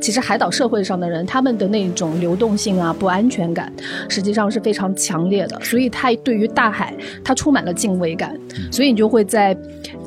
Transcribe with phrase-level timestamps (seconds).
[0.00, 3.72] 其实海岛社会上的人，他们的那种流动性啊、不安全感，
[4.08, 5.60] 实际上是非常强烈的。
[5.60, 8.34] 所以他对于大海，他充满了敬畏感。
[8.72, 9.56] 所以你就会在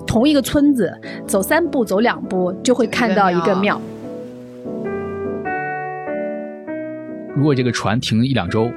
[0.08, 0.92] 同一个村子
[1.28, 3.80] 走三步、走两步，就会看到一个庙。
[7.36, 8.72] 如果这个船停一两周，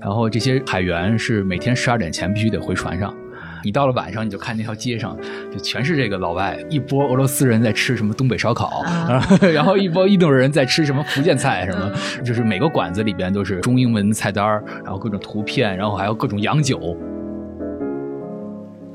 [0.00, 3.14] 然后这些海员是每天十二点前必须得回船上。
[3.66, 5.18] 你到了晚上，你就看那条街上，
[5.52, 8.84] 就全是这个老外，一波俄罗斯人在吃什么东北烧烤，
[9.52, 11.92] 然后一波印度人在吃什么福建菜，什么
[12.24, 14.46] 就是每个馆子里边都是中英文菜单
[14.84, 16.96] 然后各种图片，然后还有各种洋酒。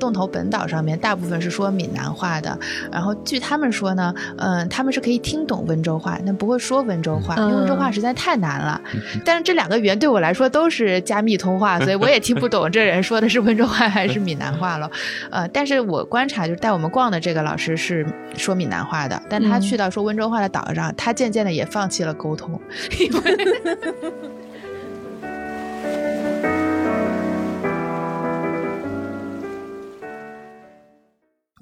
[0.02, 2.58] 洞头本岛上面大部分是说闽南话的，
[2.92, 8.82] 然后据他们说呢，嗯，他们是可以听懂温州话，但不会说温州话，因为温州话实在太难了。
[9.24, 14.90] 但是这两个语言对我来说都是加密通话， 所以我也听不懂这人说的是温州话还是闽南话了。
[15.30, 18.04] 呃，但是我观察就是带我们逛的这个老师是
[18.36, 22.60] 说闽南话的，但他去到说温州话的岛上，他渐渐的也放弃了沟通。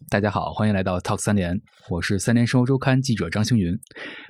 [0.10, 1.56] 大家好，欢迎来到 Talk 三联，
[1.88, 3.78] 我是三联生活周刊记者张星云。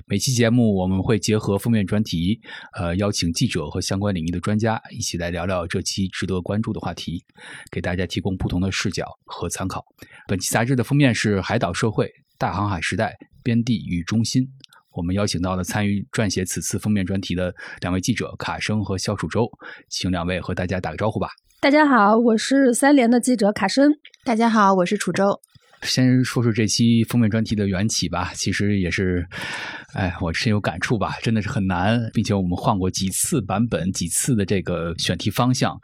[0.06, 2.38] 每期节目我们会结合封面专题，
[2.74, 7.24] 呃，邀请记者和相关领域的专家一起来聊聊这期值得关注的话题，
[7.70, 9.82] 给大家提供不同的视角和参考。
[10.28, 14.42] 本期杂志的封面是《海岛社会：大航海时代边地与中心》，
[14.92, 19.50] 我们邀请到了参与撰写此次封面专题的两位记者卡生和肖楚洲，
[19.88, 21.30] 请两位和大家打个招呼吧。
[21.58, 23.90] 大家好，我是三联的记者卡生。
[24.24, 25.40] 大家好，我是楚洲。
[25.82, 29.26] 先说说这期封面专题的缘起吧，其实也是。
[29.92, 35.76] 哎，我深有感触吧，真的是很难，并且我们换过几次版本，几次的这个选题方向。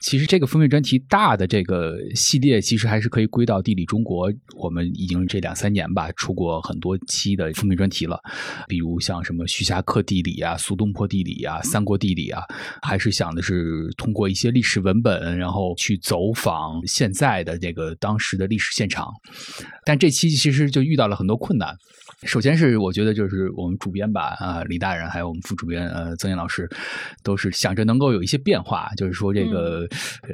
[0.00, 4.28] 其实这个封面专题大的这个系列，其实还是可以归到地理中国。
[4.56, 8.20] 我们已经这两三年吧，出过很多期的封面专题了，
[8.66, 12.42] 比如像什么徐霞客地理啊、苏东坡地理啊、三国地理啊，
[12.82, 19.08] 还是想的是通过一些历史文本，然后去走访现在的这个当时的历史现场。
[19.84, 21.76] 但这期其实就遇到了很多困难。
[22.24, 26.70] 首先是我觉得就是我们主编吧，啊，李大人还有我们副主编呃曾岩老师，
[27.24, 29.88] 都是想着能够有一些变化，就是说这个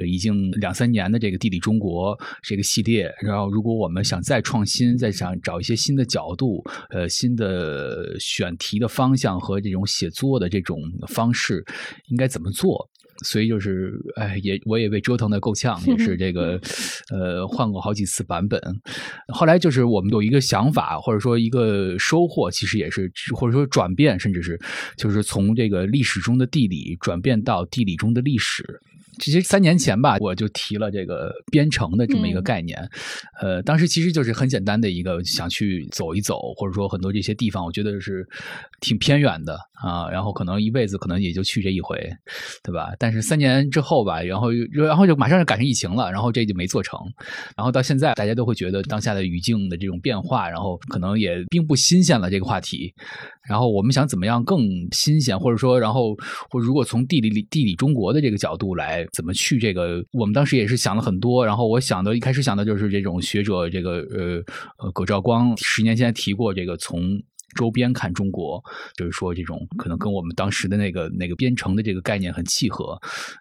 [0.05, 10.77] 已经两三年的这个地理中国这个系列，然后如果我们想再创新，再想找一些新的角度，呃，新的选题的方向和这种写作的这种
[11.07, 11.65] 方式，
[12.09, 12.87] 应该怎么做？
[13.23, 16.59] 所以就是，哎，也我也被折腾的够呛，也是这个，
[17.11, 18.61] 呃，换过好几次版本。
[19.27, 24.59] 后来就是我们有一个想法，或者说一个收获，其实也是，或者说转变，甚至是，
[24.97, 28.81] 就是从这个历史中的地理转变到地理中的历史。
[29.19, 32.77] 其实三年前吧，我就提了这个编程的这么一个概念，
[33.41, 38.25] 呃，当时其实就是很简单的一个想去走一走，或者说很多这些地方，我觉得是
[38.81, 41.97] 挺偏远的啊，然后可能一辈子可能也就去这一回，
[42.63, 42.91] 对吧？
[42.97, 46.99] 但是三年之后吧，然后然后就马上就赶上疫情了，然后这就没做成，
[47.55, 52.93] 然后到现在大家都会觉得当下的语境的这种变化，然后可能也并不新鲜了这个话题。
[53.47, 56.15] 然后我们想怎么样更新鲜，或者说，然后
[56.51, 60.03] 或如果从地理地理中国的这个角度来，怎么去这个？
[60.11, 61.45] 我们当时也是想了很多。
[61.45, 64.43] 然后我想的一开始想的就是这种学者，这个呃
[64.77, 67.21] 呃葛兆光十年前提过这个从。
[67.55, 68.63] 周边看中国，
[68.95, 72.95] 就是说这种可能跟我们当时的那个那个编程的这个概念很契合。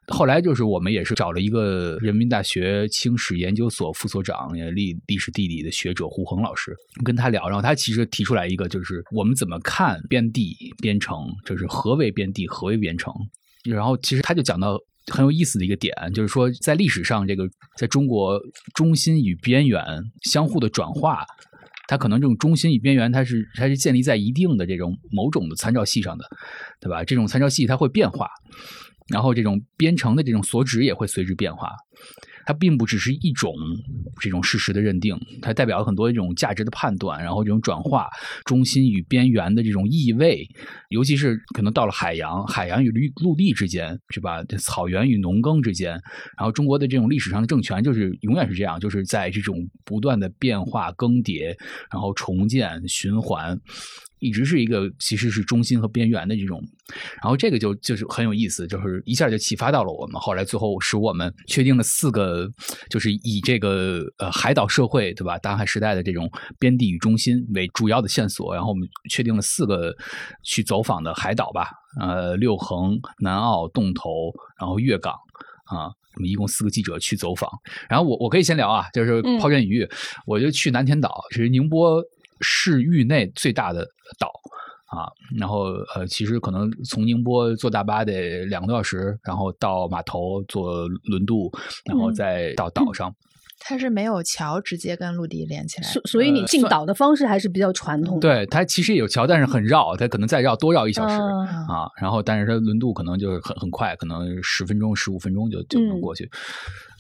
[0.06, 6.75] 后来就是我们也是找了一个人民大学清史研究所副所长，历历史地理的学者胡恒老师，
[7.05, 13.12] 跟他聊，然后他其实提出来一个，就是我们怎么看边地编程，就是何为边地，何为编程。
[13.65, 14.81] 然后其实他就讲到
[15.11, 18.41] 很有意思的一个点，就是说在历史上，这个在中国
[18.75, 19.85] 中心与边缘
[20.23, 21.25] 相互的转化。
[21.91, 26.25] 它可能这种中心与边缘，它是它是建立在一定的这种某种的参照系上的，
[26.81, 27.03] 对吧？
[27.03, 28.29] 这种参照系它会变化，
[29.09, 31.71] 然后这种编程的这种所指也会随之变化。
[32.49, 33.55] 它并不只是一种
[34.23, 38.09] 这种事实的认定，它代表了很多这种价值的判断，然后这种转化
[38.47, 40.49] 中心与边缘的这种意味，
[40.89, 44.43] 尤其是可能到了海洋，海洋与陆陆地之间，是吧？
[44.59, 45.91] 草原与农耕之间，
[46.39, 51.55] 然后中国的这种历史上的政权就是永远是这样，就是在这种不断的变化更迭，
[51.93, 53.61] 然后重建循环。
[54.20, 56.62] 一直是一个其实是中心和边缘的这种，
[57.23, 60.20] 然后这个就就是很有意思，就是一下就启发到了我们。
[60.20, 62.49] 后来最后使我们确定了四个，
[62.91, 69.94] 就是以这个呃海岛社会对吧，大海时代的这种边地与中心为主要的线索，然后我们确定了四个
[70.44, 71.70] 去走访的海岛吧，
[72.00, 75.15] 呃六横、南澳、洞头，然后粤港。
[75.65, 75.93] 啊。
[76.17, 77.49] 我们一共四个记者去走访，
[77.88, 79.88] 然后我我可以先聊啊，就是抛砖引玉，
[80.26, 82.03] 我就去南天岛，是宁波
[82.40, 83.87] 市域内最大的
[84.19, 84.32] 岛
[84.87, 85.06] 啊。
[85.38, 85.64] 然后
[85.94, 91.50] 呃，其实可能从宁波坐大巴得两个多小时，然后到码头坐轮渡，
[91.85, 93.14] 然后再到岛上。
[93.61, 98.20] 它是没有桥直接跟陆地连起来，所所以你进岛的方式还是比较传统。
[98.20, 101.91] 对，它其实也有桥，但是很绕，它可能再绕多绕一小时啊。
[102.00, 106.31] 然后，但是它轮渡可能就是很很快，可能十分钟、十五分钟就就能过去。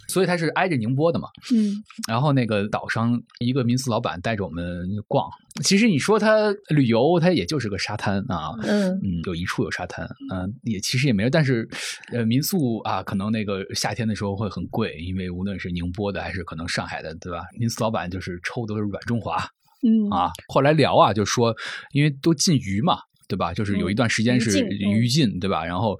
[0.08, 1.76] 所以它是挨着宁波的嘛，嗯，
[2.08, 5.28] 然后那个岛上一个民宿老板带着我们逛，
[5.62, 11.68] 其实你说他旅游，他也就是个沙滩啊，嗯嗯，有一处有沙滩，嗯，也其实也没有，但是
[12.12, 17.42] 呃，民宿啊，可能那个夏天的时候会很贵，因为无论是宁波的还是可能上海的，对吧？
[17.58, 19.36] 民宿老板就是抽都是软中华，
[19.82, 21.54] 嗯啊，后来聊啊，就说
[21.92, 22.98] 因为都禁渔嘛。
[23.30, 23.52] 对吧？
[23.52, 25.62] 就是有一段时间是渔禁，对吧？
[25.62, 25.98] 然后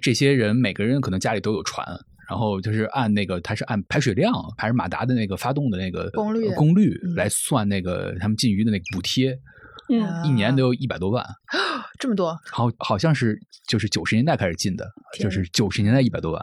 [0.00, 1.86] 这些人每个人可能家里都有船。
[2.30, 9.36] 然后就是按那个，它是按排水量还是马达的那个发动的那个功率功率来算那个他们禁渔的那个补贴，
[9.88, 11.26] 嗯，一年都有一百多万，
[11.98, 13.36] 这么多，好好像是
[13.66, 14.88] 就是九十年代开始进的，
[15.18, 16.40] 就是九十年代一百多万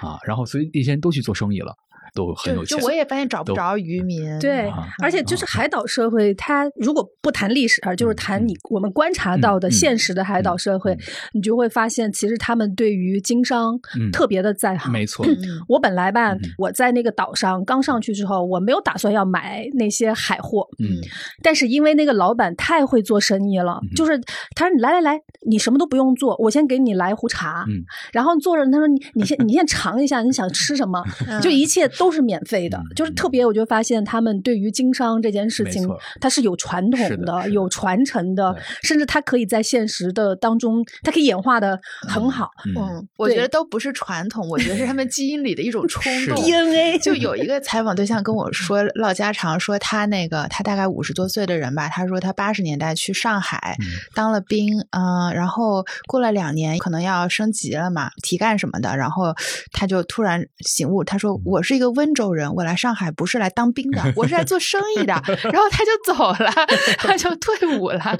[0.00, 1.74] 啊，然后所以那些人都去做生意了。
[2.14, 4.38] 都很有钱，就我也发现找不着渔民。
[4.38, 4.70] 对，
[5.02, 10.96] 而且就是海岛社会，它如果不谈历史，而就是谈你我们观察到的现实的海岛社会，
[11.32, 13.78] 你就会发现，其实他们对于经商
[14.12, 14.92] 特别的在行。
[14.92, 15.26] 没错，
[15.68, 20.66] 我本来吧，我在那个岛上刚上去之后，我没有打算要买那些海货。
[20.78, 20.96] 嗯，
[21.42, 24.18] 但是因为那个老板太会做生意了，就是
[24.54, 27.64] 他说你来来来，你什么都不用做，我先给你来壶茶。
[27.68, 31.02] 嗯，然后坐着，他说你你先你先尝一下，你想吃什么，
[31.42, 31.88] 就一切。
[31.98, 35.86] 都是免费的，就是特别，我就发现他们对于经商这件事情，
[36.20, 41.78] 它是有传统的、有传承的，甚至它可以在现实的当中，它可以演化的
[42.08, 42.48] 很好。
[42.76, 46.36] 嗯，我觉得都不是传统，我觉得是他们基因里的一种 冲动。
[46.36, 53.76] DNA 就有一个采访对象跟我说唠家常，说他那个他大概五十多岁的人吧，他说他八十年代去上海
[54.14, 59.34] 当了兵，嗯，然后过了两年，可能要升级了嘛，提干什么的，然后
[59.72, 61.87] 他就突然醒悟，他说我是一个。
[61.90, 65.14] 温州人，我来上海不是来当兵的， 我是来做生意的。
[65.52, 66.52] 然后他就走了，
[66.98, 68.16] 他就退伍了，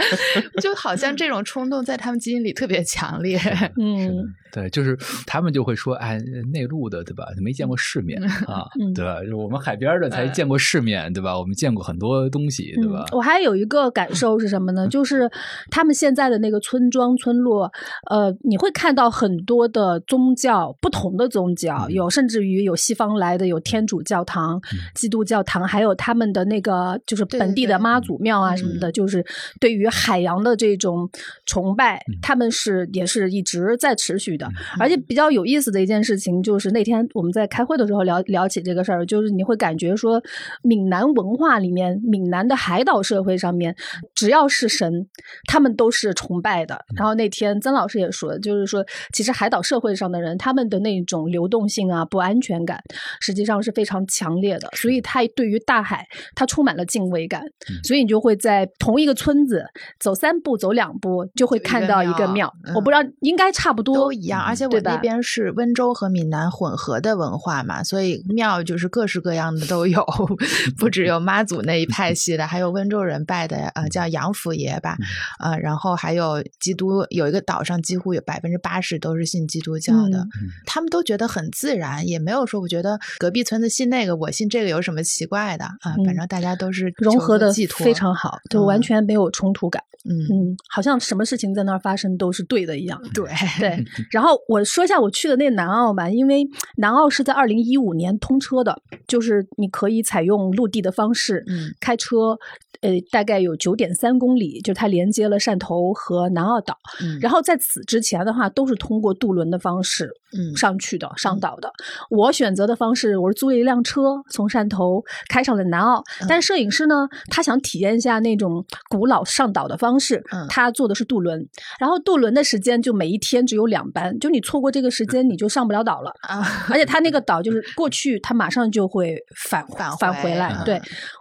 [0.61, 3.39] 就好像这种冲动在他们基因里特别强烈。
[3.81, 6.19] 嗯，对，就是他们就会说，哎，
[6.53, 7.27] 内陆的对吧？
[7.41, 9.23] 没见过世面啊，对吧？
[9.25, 11.39] 就我们海边的才见过世面，对吧？
[11.39, 13.05] 我们见过很多东西，对吧？
[13.13, 14.89] 我还有一个感受是什么呢？
[14.89, 15.31] 就是
[15.71, 17.71] 他们现在的那个村庄村落，
[18.11, 23.61] 呃，你会看到很多的宗教，不同的宗教，有甚至于有西方来的有。
[23.69, 24.59] 天主教堂、
[24.95, 29.23] 基督教堂，还有他们的那个就是本地的妈祖庙啊什么的，就是
[29.61, 31.07] 对于海洋的这种
[31.45, 34.49] 崇拜，他们是也是一直在持续的。
[34.79, 40.23] 而且比较有意思的一件事情，就是那天我们在开会的时候聊聊起这个事儿，就是你会感觉说，
[40.63, 43.75] 闽南文化里面，闽南的海岛社会上面，
[44.15, 45.09] 只要是神，
[45.49, 46.79] 他们都是崇拜的。
[46.95, 52.81] 然后那天曾老师也说，就是说，其实海岛社会上的人，他们的那种流动性啊、不安全感，
[53.21, 53.49] 实际。
[53.49, 57.43] 上是非常强烈的，所以他对于大海，他充满了敬畏感。
[57.83, 59.65] 所以你就会在同一个村子
[59.99, 62.53] 走三步、走两步，就会看到一个庙。
[62.75, 64.41] 我不知道，应该差不多都一样。
[64.41, 70.07] 而且我那边是温州和闽南混合的文化嘛，所以庙就是各式各样的都有，
[70.79, 74.97] 不只有 妈祖那一派系的，还有温州人拜的呃叫杨府爷吧，
[75.41, 80.25] 呃，然后还有基督，有一个岛上几乎有百分之八十都是信基督教的，
[80.65, 83.43] 他们都觉得很自然，也没有说我觉得隔壁。
[83.49, 85.95] 村子信那个，我信这个有什么奇怪的啊？
[86.05, 89.83] 反正大家都是融合的寄托非常好，就完全没有冲突感。
[90.05, 93.01] 嗯嗯，好像什么事情在那儿发生都是对的一样。
[93.15, 93.25] 对
[93.59, 93.85] 对。
[94.11, 94.18] 然 后
[94.49, 96.47] 我说一下我去的那个南澳吧，因为
[96.77, 102.39] 南澳是在二零一五年通车的，就是你可以采用陆地的方式嗯开车。
[102.81, 106.79] 呃，大概有九点三公里，就它连接了汕头和南澳岛。
[107.03, 111.73] 嗯，然后在此之前的话，都是通过渡轮的方式，嗯，上去的，上岛的。
[112.11, 116.05] 我选择的方式，我是租了一辆车，从汕头开上了南澳。
[116.29, 121.49] 但摄影师呢，他想体验一下那种古老上岛的方式，他坐的是渡轮。
[121.81, 126.67] 然后渡轮的时间就每一天只有两班，就你错过这个时间，你就上不了岛了啊！
[126.69, 129.17] 而且他那个岛就是过去，他马上就会
[129.47, 130.55] 返返返回来。
[130.67, 130.79] 对，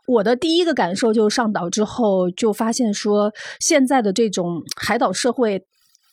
[0.08, 1.38] 我的第一个感受就是。
[1.38, 5.64] 上岛之后，就发现说，现在的这种海岛社会，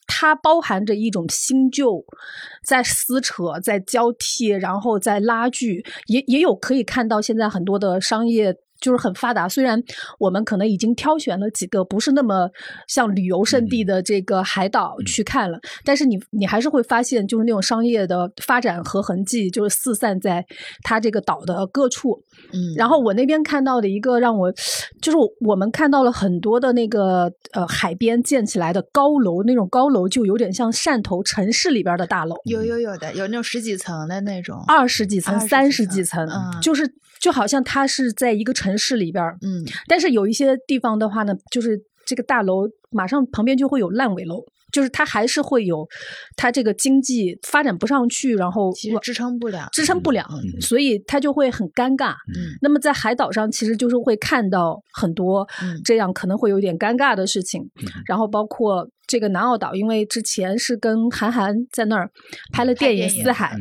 [0.06, 2.04] 它包含着一种新旧
[2.64, 8.56] 在撕扯、在交替，然后在拉锯，也也有可以看到现在很多的商业。
[8.84, 9.48] 就是很发达。
[9.48, 9.82] 虽然
[10.18, 12.50] 我们可能已经挑选了几个不是那么
[12.86, 20.44] 像旅游胜地的这个海岛去看了，但是你你还是会发现，就是那种商业的发展和痕迹，就是四散在
[20.82, 22.22] 它这个岛的各处。
[22.52, 24.52] 嗯，然后我那边看到的一个让我，
[25.00, 44.44] 就是我们看到了很多的那个呃海边建起来的高楼，那种高楼就有点像汕头城市里边的大楼，有有有的，有那种十几层的那种，二十几层、20三十几层，嗯就是就好像它是在一个城市里边儿，嗯但是有一些地方的话呢，就是这个大楼马上旁边就会有烂尾楼。
[44.72, 45.86] 就是它还是会有，
[46.34, 52.10] 它这个经济发展不上去，然后其实支撑不了，支撑不了，嗯所以它就会很尴尬。
[52.10, 57.62] 嗯那么在海岛上，其实就是会看到很多嗯这样可能会有点尴尬的事情，
[58.08, 62.10] 然后包括这个南澳岛，因为之前是跟韩寒在那儿
[62.52, 63.54] 拍了电影《四海》，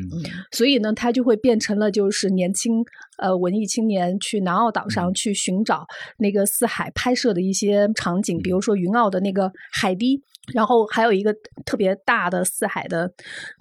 [0.58, 2.84] 所以呢，它就会变成了就是年轻
[3.17, 5.86] 呃文艺青年去南澳岛上去寻找
[6.17, 10.22] 那个四海拍摄的一些场景，比如说云澳的那个海堤。
[10.53, 11.34] 然后还有一个
[11.65, 13.10] 特别大的四海的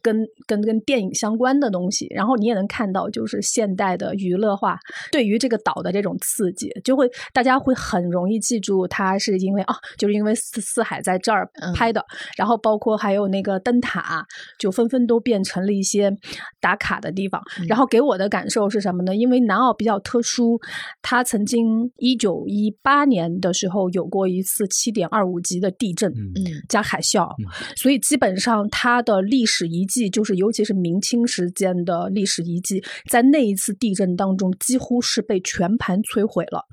[0.03, 0.17] 跟
[0.49, 4.77] 跟跟电影相关的东西，然后你也能看到就是现代的娱乐化
[5.13, 12.05] 对于这个岛的这种刺激，就会大家会很容易记住它是因为啊，就是因为四四海在这儿嗯拍的，
[12.37, 14.27] 然后包括还有那个灯塔，
[14.59, 16.13] 就纷纷都变成了一些
[16.61, 17.41] 打卡的地方。
[17.61, 19.15] 嗯然后给我的感受是什么呢？
[19.15, 20.61] 因为南澳比较特殊，
[21.01, 26.11] 它曾经一九一八年的时候有过一次七点二五级的地震。
[26.13, 27.29] 嗯嗯加海啸，
[27.77, 36.65] 所以基本上它的历史遗迹，就是尤其是明清时间的历史遗迹，在那一次地震当中几乎是被全盘摧毁了。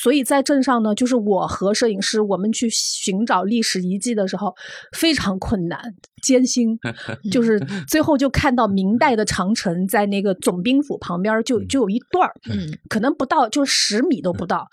[0.00, 4.54] 所以在镇上呢，就是我和摄影师我们去寻找历史遗迹的时候，
[4.96, 5.80] 非常困难
[6.22, 6.78] 艰辛，
[7.30, 7.58] 就是
[7.88, 14.66] 最后就看到明代的长城在那个总兵府旁边就就有一段儿，嗯可能不到，就十米都不到。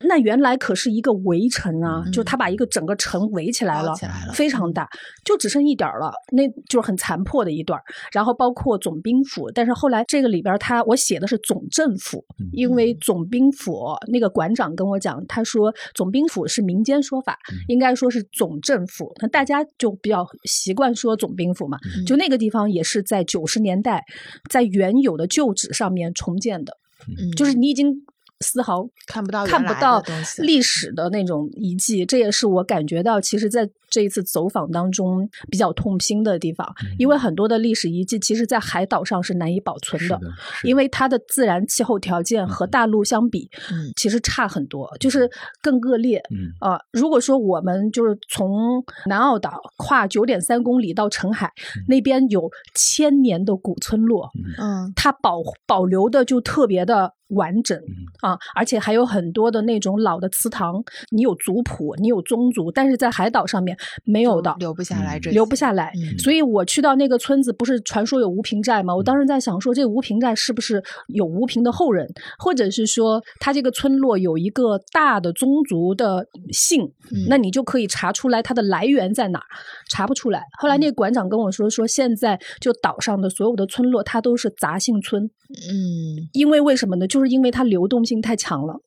[0.00, 4.88] 那原来可是一个围城啊，嗯就他把一个整个城围起来了，包起来了非常大，
[5.24, 7.82] 就只剩一点儿了，那就是很残破的一段儿。
[8.12, 21.78] 然后包括总兵府，但是后来这个里边他我写的是总政府，因为总兵府那个馆长跟我讲，他说总兵府是民间说法，应该说是总政府，那大家就比较习惯说总兵府嘛。
[22.06, 24.04] 就那个地方也是在九十年代，
[24.50, 26.76] 在原有的旧址上面重建的，
[27.08, 28.04] 嗯，就是你已经
[28.40, 30.02] 丝毫看不到看不到
[30.38, 36.66] 历史的那种遗迹，这也是我感觉到，其实在这一次走访当中比较痛心的地方，
[36.98, 40.18] 因为很多的历史遗迹，其实在海岛上是难以保存的，
[40.64, 43.92] 因为它的自然气候条件和大陆相比，嗯。
[43.96, 45.30] 其实差很多，就是
[45.60, 46.18] 更恶劣。
[46.30, 46.48] 嗯。
[46.58, 51.52] 啊、如果说我们就是从南澳岛跨九点三公里到澄海，
[51.86, 54.90] 那边有千年的古村落，嗯。
[54.96, 57.78] 它保保留的就特别的完整
[58.20, 64.54] 啊，而且还有很多的那种老的祠堂，你有族谱，你有宗族，但是在海岛上面没有的。
[64.58, 68.94] 留不下来这些，留不下来，嗯所以我去到那个村子，不是传说有吴平寨吗？
[68.94, 72.06] 我当时在想说，这吴平寨是不是有吴平的后人，
[72.38, 79.46] 或者是说他这个村落有一个大的宗族的姓，嗯那你就可以查出来它的来源在哪儿，
[79.90, 80.44] 查不出来。
[80.58, 87.06] 后来那个馆长跟我说，说现在就岛上的所有的村落，它都是杂姓村，嗯因为为什么呢？
[87.06, 88.80] 就是因为它流动性太强了。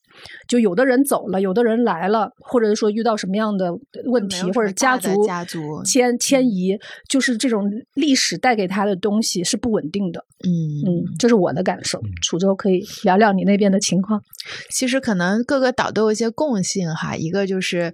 [0.48, 3.72] 就有的人走了，有的人来了，或者说遇到什么样的
[4.06, 6.78] 问题，或者家族家族迁迁移，
[7.10, 10.26] 就是这种历史带给他的东西是不稳定的。
[10.44, 10.50] 嗯
[10.86, 12.02] 嗯，这是我的感受。
[12.22, 14.22] 楚州可以聊聊你那边的情况。
[14.72, 17.94] 其实可能各个岛都有一些共性哈，一个就是。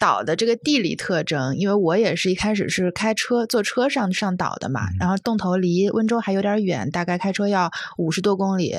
[0.00, 8.76] 岛的这个地理特征，因为我也是一开始是开车坐车上上岛的嘛，然后洞头离温州还有点远，大概开车要五十多公里，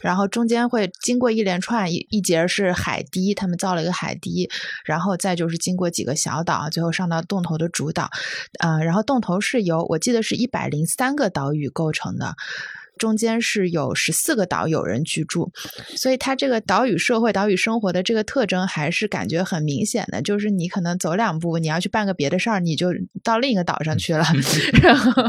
[0.00, 4.50] 然后中间会经过一连串一一节是海堤，他们造了一个海堤，
[4.84, 8.10] 然后再就是经过几个小岛，最后上到洞头的主岛，
[8.60, 12.34] 呃，然后洞头是由我记得是一百零三个岛屿构成的。
[12.98, 15.50] 中间是有十四个岛有人居住，
[15.96, 20.20] 所以它这个岛屿社会、岛屿生活的这个特征还是感觉很明显的。
[20.20, 22.88] 就是你可能走两步，你要去办个别的事儿，你就
[23.24, 24.26] 到另一个岛上去了。
[24.82, 25.22] 然后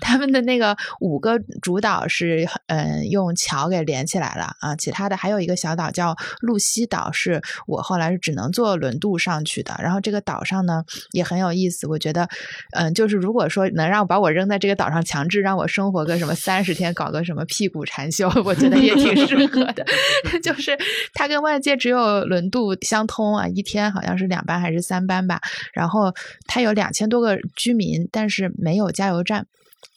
[0.00, 9.74] 他们的那个五个主岛是嗯用桥给连起来了啊，其他的还有一个小岛叫露西岛，是我后来是只能坐轮渡上去的。
[9.82, 12.28] 然后这个岛上呢也很有意思，我觉得
[12.72, 19.84] 嗯，就是如果说能让把我扔在这个岛上，强制让我生活个什么三十天，搞个什么屁股禅修，我觉得也挺适合的。
[20.42, 20.76] 就是
[21.14, 25.40] 它跟外界只有轮渡相通啊，一天好像是两班还是三班吧。
[25.72, 26.12] 然后
[26.46, 29.46] 它有两千多个居民，但是没有加油站。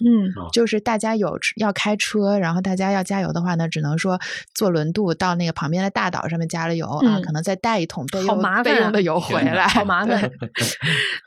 [0.03, 4.19] 嗯，就是大家有要开车，然后大家要加油的话呢，只能说
[4.53, 10.29] 坐轮渡到那个旁边的大岛上面加了油啊，可能再带一桶备用备用的油回来，好麻 烦。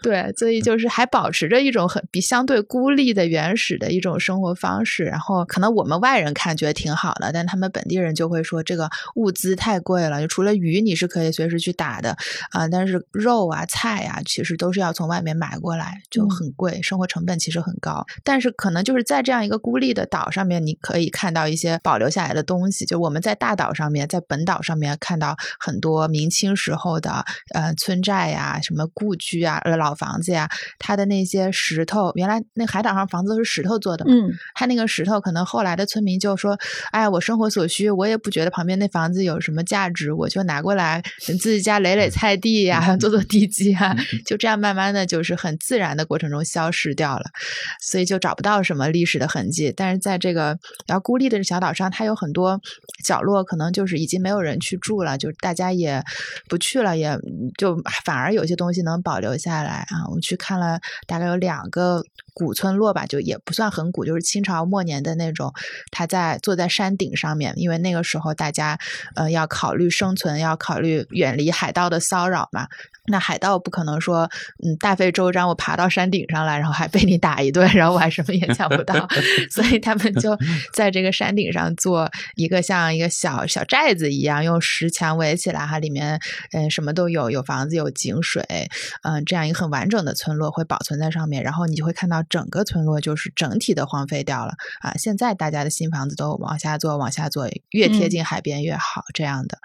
[0.03, 5.05] 对，所以就是还保持着一种很比相对孤立的原始的一种生活方式。
[5.05, 10.21] 然后可能我们外人看觉得挺好的，但他们本地人就会说这个物资太贵了。
[10.21, 12.17] 就除了鱼你是可以随时去打的
[12.51, 18.05] 啊，但是肉啊菜啊其实都是要从外面买过来，就很贵，生活成本其实很高。
[18.25, 22.85] 但是可能就是在这样一个孤立的岛上面，你可以看到一些保留下来的东西。
[22.85, 27.25] 就我们在大岛上面，在本岛上面看到很多明清时候的
[27.55, 30.49] 呃村寨呀、什么故居啊、老房子呀，
[30.79, 34.13] 它的那些石头，原来那海岛上房子都是石头做的嘛。
[34.15, 36.59] 嗯，它那个石头可能后来的村民就说
[36.93, 43.95] ：“哎，我生活所需，我也不觉得旁边那房子有什么价值，我就拿过来自己家垒垒菜地呀， 做做地基啊。”
[44.27, 47.25] 就这样慢慢的就是很自然的过程中消失掉了，
[47.81, 49.73] 所以就找不到什么历史的痕迹。
[49.77, 52.61] 但是在这个比较孤立的小岛上，它有很多
[53.05, 56.03] 角落，可能就是已经没有人去住了，就大家也
[56.49, 57.19] 不去了，也
[57.59, 60.09] 就反而有些东西能保留下来啊。
[60.13, 62.03] 我去看了大概有两个
[62.35, 65.53] 古村落吧，就也不算很古，就是清朝末年的那种。
[65.91, 68.79] 他在坐在山顶上面，因为那个时候大家
[69.15, 72.67] 呃要考虑生存，要考虑远离海盗的骚扰嘛。
[73.07, 74.31] 那海盗不可能说，
[74.65, 79.07] 嗯，大费周章我爬到山顶上来，然后还被你打一顿，然后我还什么也抢不到，
[79.53, 80.35] 所以他们就
[80.73, 86.19] 在这个山顶上做一个像一个小小寨子一样，用石墙围起来哈，里面
[86.53, 88.43] 嗯什么都有，有房子，有井水，
[89.03, 94.93] 嗯，这样一个很完整的村落会保存在上面，然后你就会看到整个村落就是整体的荒废掉了啊。
[94.95, 99.59] 现在大家的新房子都往下做，往下做，越贴近海边越好，这样的，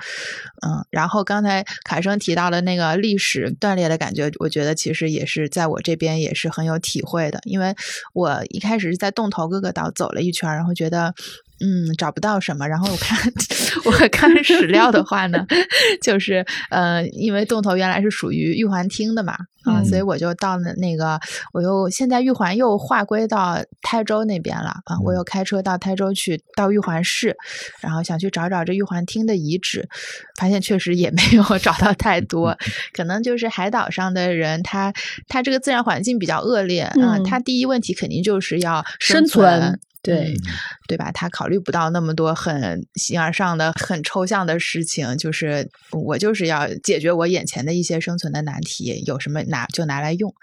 [0.66, 3.56] 嗯，然后刚才凯生提到的那个历史。
[3.60, 7.76] 断裂的感觉，我觉得其实也是在我这边也是很有体会的，因为
[8.14, 11.14] 我一开始是在洞头各个岛走了一圈，然后觉得。
[11.62, 12.68] 嗯，找不到什么。
[12.68, 13.34] 然后我看
[13.86, 15.46] 我看史料的话呢，
[16.02, 21.20] 就是呃，因为洞头原来是属于玉环厅的嘛，啊，所以我就到了那个，
[21.54, 27.36] 我又现在玉环又划归到台州那边了啊，我又开车到台州去，到玉环市，
[27.82, 29.88] 然后想去找找这玉环厅的遗址，
[30.40, 32.58] 发现确实也没有找到太多，
[32.94, 34.94] 可能就是海岛上的人，他
[35.28, 39.80] 他这个自然环境比较恶劣啊，他第一问题肯定就是要生存。
[40.02, 40.34] 对，
[40.88, 41.12] 对吧？
[41.12, 50.34] 他考虑不到那么多很形而上的、很抽象的事情，就是我就是要解决我眼前的一些生存的难题，有什么拿就拿来用。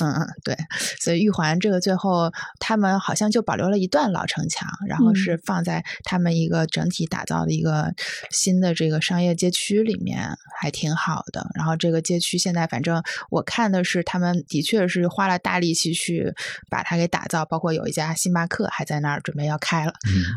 [0.00, 0.54] 嗯嗯，对。
[1.00, 7.94] 所以玉环这个最后，他们好像就保留了一段老城墙，然后是放在他们一个整体打造的一个
[8.30, 11.48] 新的这个商业街区里面，还挺好的。
[11.54, 16.34] 然后这个街区现在，反正我看的是，他们的确是花了大力气去
[16.68, 18.84] 把它给打造，包括有一家星巴克还。
[18.90, 19.92] 在那儿准备要开了，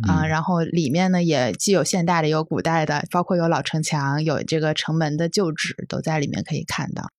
[0.08, 7.10] 啊，然后里面呢也既有现代的，有古代的，包括有老城墙，有这个城门的旧址，都在里面可以看到。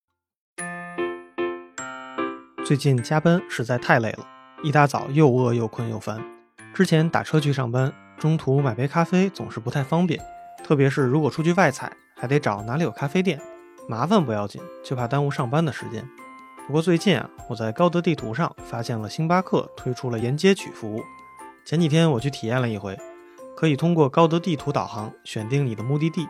[2.65, 4.25] 最近加班实在太累了，
[4.63, 6.23] 一大早又饿又困又烦。
[6.73, 10.21] 之前打车去上班，中途买杯咖啡总是不太方便，
[10.63, 13.41] 特别是如果出去外采，还得找哪里有咖啡店，
[13.89, 16.09] 麻烦不要紧，就怕耽误上班的时间。
[16.69, 21.03] 不过最近啊，我在高德地图上发现了星巴克推出了沿街取服务。
[21.65, 22.95] 前几天我去体验了一回，
[23.57, 26.29] 可以通过高德地图导航选定你的目的地。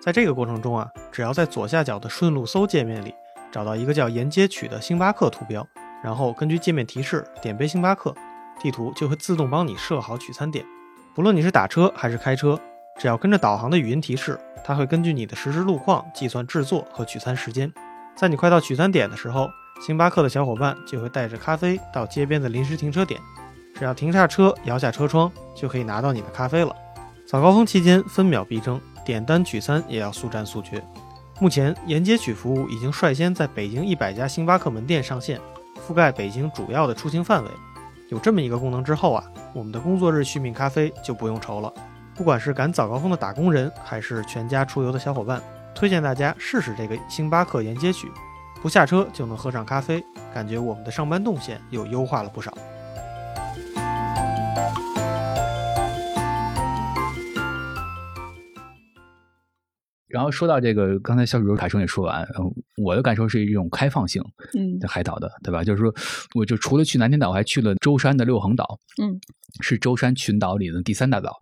[0.00, 3.14] 在这个过程中啊，只要在左下角的顺路搜界面里
[3.52, 5.64] 找到一个叫“沿街取”的星巴克图标，
[6.02, 8.12] 然后根据界面提示点杯星巴克，
[8.60, 10.64] 地图就会自动帮你设好取餐点。
[11.14, 12.58] 不论你是打车还是开车，
[12.98, 17.72] 只要跟着导航的语音提示，它会根据你的实时路况计算制作和取餐时间。
[18.16, 19.48] 在你快到取餐点的时候，
[19.86, 23.20] 星巴克的小伙伴就会带着咖啡到街边的临时停车点。
[23.74, 26.74] 只要停下车，摇下车窗，就可以拿到你的咖啡了。
[27.26, 30.82] 早高峰期间分秒必争，点单取餐也要速战速决。
[31.40, 35.40] 目前沿街取服务已经率先在北京一百家星巴克门店上线，
[35.88, 37.50] 覆盖北京主要的出行范围。
[38.10, 41.72] 有这么一个功能之后啊，我们的工作日续命咖啡就不用愁了。
[42.14, 45.42] 不管是赶早高峰的打工人，还是全家出游的小伙伴，
[45.74, 48.12] 推荐大家试试这个星巴克沿街取，
[48.60, 50.04] 不下车就能喝上咖啡，
[50.34, 52.52] 感觉我们的上班动线又优化了不少。
[60.12, 62.28] 然后说到这个，刚才小宇宙卡生也说完，
[62.76, 64.22] 我的感受是一种开放性，
[64.54, 65.64] 嗯，海岛的，对吧？
[65.64, 65.92] 就是说，
[66.34, 69.18] 我就除了去南天岛，我还去了舟山的六横岛，嗯，
[69.60, 71.34] 是舟山群岛里的第三大岛，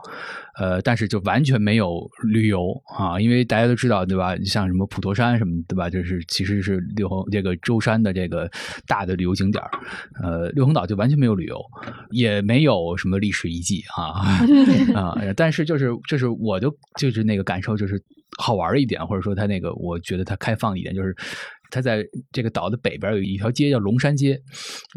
[0.56, 4.36] 呃，但是就完全没有旅游啊，因为大家都知道，对吧？
[4.44, 5.90] 像什么普陀山什么，对吧？
[5.90, 8.48] 就是其实是六横这个舟山的这个
[8.86, 9.60] 大的旅游景点
[10.22, 11.60] 呃，六横岛就完全没有旅游，
[12.10, 14.30] 也没有什么历史遗迹啊
[14.94, 18.00] 啊，但是就是就是我就就是那个感受就是。
[18.40, 21.14] 好玩一点，或者说它那个，我觉得它开放一点，就是
[21.70, 24.40] 它在这个岛的北边有一条街叫龙山街，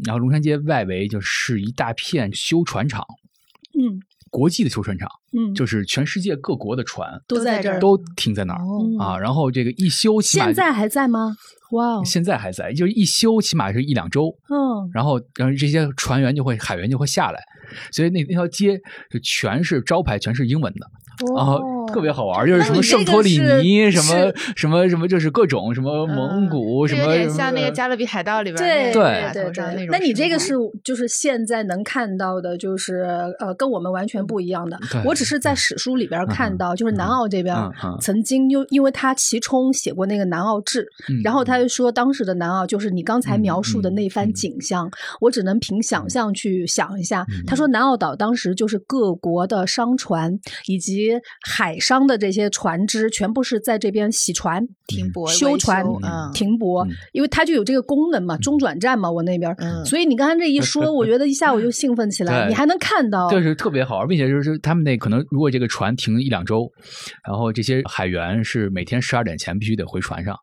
[0.06, 3.06] 然后龙山街外围就是一大片修船厂，
[3.78, 4.00] 嗯，
[4.32, 8.62] 国际的修船厂，嗯，就是全世界各国的船都在这儿，都停在那儿
[9.00, 9.18] 啊。
[9.18, 11.36] 然后这个一修，现在还在吗？
[11.72, 17.40] 哇，现在还在，就是一修起码是一两周，嗯，然后然后这些船员就会海员就会下来，
[17.92, 18.80] 所以那那条街
[19.10, 20.88] 就全是招牌，全是英文的。
[21.36, 29.88] 哦，特别好玩，就是什么圣托里尼，什么什么什么，就是各种什么蒙古，什么有点像那个《加勒比海盗》里边对对对对。
[29.88, 34.80] 那你这个是就是现在能看到的，就是呃，跟我们完全不一样的。
[35.06, 37.56] 我只是在史书里边看到，就是南澳这边
[38.02, 40.88] 曾经因因为他齐冲写过那个《南澳志》，
[41.24, 44.90] 然后他就说当时的南澳就是你刚才描述的那番景象，
[45.22, 47.26] 我只能凭想象去想一下。
[47.46, 51.03] 他说南澳岛当时就是各国的商船以及
[51.42, 55.86] 海商的这些船只全部是在这边洗船、停泊、修船、
[56.34, 59.56] 停泊，因为它就有这个功能嘛，中转站嘛，我那边。
[59.86, 62.48] 所以你刚才这一说，我觉得一下我就兴奋起来。
[62.50, 66.70] 你还能看到，就是特别好玩，并且就是他们那可能如果这个船停一两周，
[67.28, 70.38] 然后这些海员是每天十二点前必须得回船上。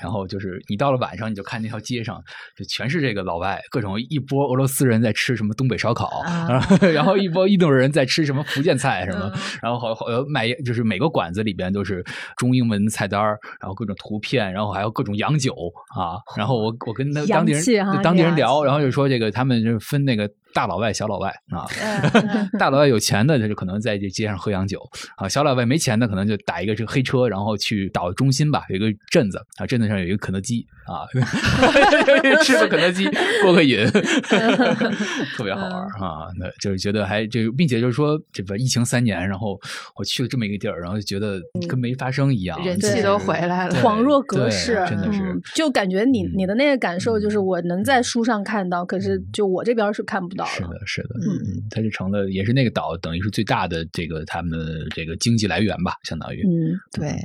[0.00, 2.22] 然后就是你到了晚上，你就看那条街上
[2.56, 6.22] 就全是这个老外，各种一波俄罗斯人在吃什么东北烧烤，
[6.94, 9.32] 然后一波印度人在吃什么福建菜什么，
[9.62, 12.04] 然后好好卖就是每个馆子里边都是
[12.36, 13.20] 中英文菜单
[13.60, 15.54] 然后各种图片，然后还有各种洋酒
[15.94, 16.20] 啊。
[16.36, 17.62] 然后我我跟那当地人
[18.02, 20.30] 当地人聊，然后就说这个他们就分那个。
[20.56, 21.68] 大老外、小老外啊，
[22.58, 24.80] 大老外有钱的他就可能在这街上喝洋酒。
[25.16, 31.06] 啊，小老外没钱的可能就打一个这个黑车，然后去岛中心吧，有一个镇子啊，镇子上有一个肯德基啊，
[32.44, 33.08] 吃个肯德基
[33.42, 33.84] 过个瘾，
[35.36, 36.30] 特别好玩啊。
[36.38, 39.58] 那就是觉得还就，并且就是说，这个疫情三年，然后
[39.96, 45.20] 我去了这么一个地儿，然后就觉得跟没发生一样，人气都回来了，恍若隔世，真的是，
[45.54, 50.44] 就感觉你你的那个感受就是我能在书上看到，可是就我这边是看不到。
[50.46, 57.16] 是的，是的，嗯，它就成了，也是那个岛，等于是最大的这个他们的这个经济来源吧，相当于，嗯，对，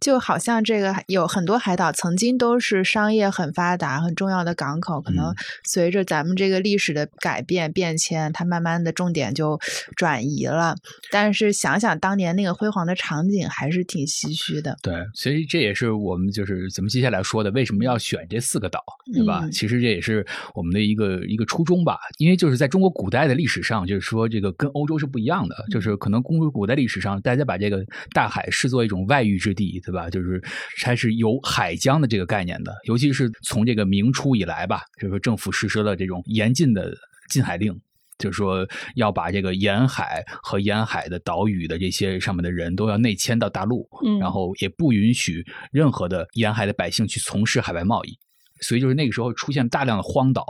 [0.00, 5.32] 就好像这个有很多海岛曾经都是商业很发达、很重要的港口，可能
[5.64, 9.58] 随着咱们这个历史的改变变迁，它慢慢的重点就
[9.96, 10.76] 转移了。
[11.10, 14.76] 但是想想当年那个辉煌的场景，还是挺唏嘘的。
[14.82, 18.84] 对，所以这也是我们就是咱们接下来说的，为什么要选这四个岛，
[19.14, 19.48] 对吧？
[19.50, 22.58] 其实这也是我们的一个一个初衷吧，因为就是。
[22.58, 30.10] 在中国古代的历史上，就是说这个跟欧洲是不一样的，就是可能中国古代历史上，大家把这个大海视作一种外域之地，对吧？
[30.10, 30.42] 就是
[30.80, 36.96] 才是有海疆的这个概念的，尤其是从这个明初以来吧，就是说政府实施了这种严禁的
[37.28, 37.78] 禁海令，
[38.18, 48.18] 就是说要把这个沿海和沿海的岛屿的这些上面的人都要内迁到大陆，嗯，然后也不允许任何的沿海的百姓去从事海外贸易，
[48.62, 50.46] 所以就是那个时候出现大量的荒岛。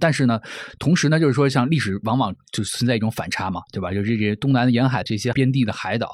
[0.00, 0.40] 但是呢，
[0.78, 3.92] 同时呢，就是说，像历史往往就存在一种反差嘛，对吧？
[3.92, 6.10] 就是这些东南沿海这些边地的海岛，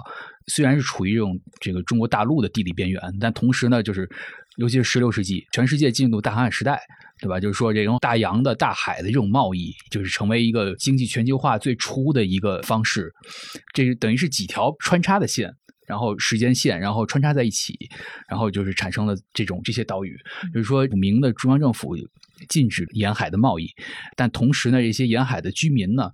[0.48, 4.06] 虽然是处于这种这个中国大陆的地理边缘，但同时呢，就是
[4.56, 6.80] 尤其是十六世纪，全世界进入大航海时代，
[7.20, 7.38] 对吧？
[7.38, 13.12] 就是说，这种大洋的大海的这种贸易，就是成为一个经济全球化最初的一个方式。
[13.72, 15.54] 这等于是几条穿插的线。
[15.86, 17.88] 然后时间线，然后穿插在一起，
[18.28, 20.18] 然后就是产生了这种这些岛屿。
[20.52, 21.96] 就是说，明的中央政府
[22.48, 23.74] 禁止沿海的贸易，
[24.14, 26.10] 但同时呢，这些沿海的居民呢。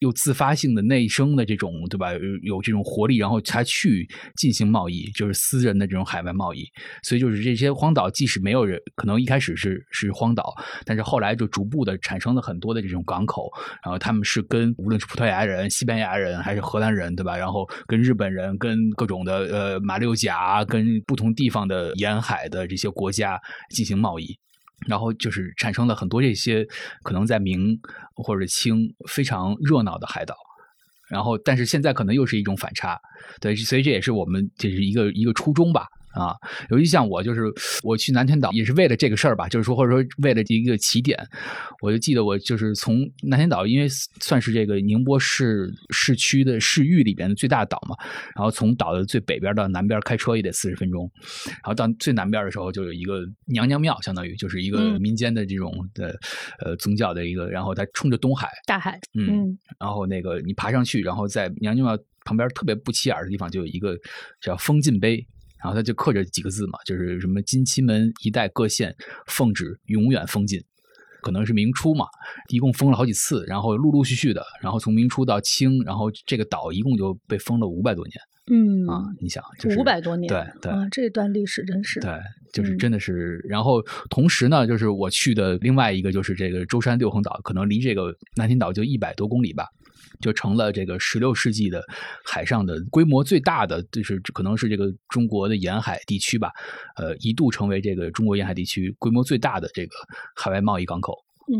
[0.00, 2.12] 又自发性的内生的这种，对吧？
[2.42, 6.64] 有这种活力，然后才去进行贸易，就是私人的这种海外贸易。
[7.02, 13.50] 所以，就是这些荒岛，即使没有人，可能一开始是是荒岛，但是后来就逐步的产生了很多的这种港口。
[13.84, 17.36] 然后他们是跟无论是葡萄牙人、西班牙人还是荷兰人，对吧？
[17.36, 23.38] 然后跟日本人、跟各种的呃马六甲、跟不同地方的沿海的这些国家
[23.74, 24.38] 进行贸易。
[24.86, 26.66] 然后就是产生了很多这些
[27.02, 27.78] 可能在明
[28.14, 30.34] 或者清非常热闹的海岛，
[31.08, 32.98] 然后但是现在可能又是一种反差，
[33.40, 36.34] 对，所以这也是我们这是一个一个初衷吧，啊。
[36.70, 37.42] 尤其像我，就是
[37.82, 41.18] 我去南天岛也是为了这个事儿吧，就是说或者说为了这一个起点，
[41.80, 43.88] 我就记得我就是从南天岛，因为
[44.20, 47.96] 算是这个宁波市市区的市域里边的最大岛嘛，
[48.34, 51.10] 然后从岛的最北边到南边开车也得四十分钟，
[51.46, 56.18] 然后到最南边的时候就有一个娘娘庙，相当于就是一个民间的这种的
[56.64, 63.96] 呃宗教的一个，然后它冲着东海大海，嗯，然后那个你爬上去，然后在娘娘庙旁边特别不起眼的地方就有一个
[64.40, 65.26] 叫封禁碑。
[65.62, 68.94] 然后他就刻着几个字嘛，就是什么“金漆门一带各县
[69.26, 70.60] 奉旨永远封禁”，
[71.22, 72.06] 可能是明初嘛，
[72.48, 78.14] 一共封了好几次，然后陆陆续续的，然后从明初到清，然后这个岛一共就被封了五百多年。
[78.52, 82.18] 嗯啊，你想，就是五百多年，对对，这段历史真是对，
[82.52, 83.38] 就是真的是。
[83.48, 89.66] 然后同时呢，就是我去的另外一个就是这个舟山六横岛，可能离这个南天岛就一百多公里吧。
[90.20, 91.84] 就成了这个十六世纪的
[92.24, 96.50] 海上的规模最大的，就是可能是这个中国的沿海地区吧，
[96.96, 99.94] 呃，一度成为这个中国沿海地区规模最大的这个
[100.34, 101.14] 海外贸易港口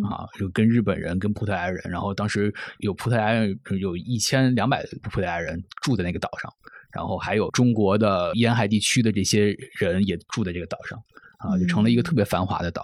[0.09, 6.53] 啊，就跟日本人、跟葡萄牙人，然后当时有葡萄牙人有一千两百葡萄牙人住在那个岛上，
[6.93, 10.99] 然后还有中国的沿海地区的这些人也住在这个岛上。
[11.41, 12.83] 啊，就成了一个特别繁华的岛，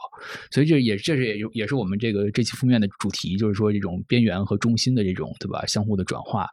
[0.50, 6.48] 所以这也这是也也是我们这个这期封面的主题，就是说这种边缘和中心的这种对吧，相互的转化，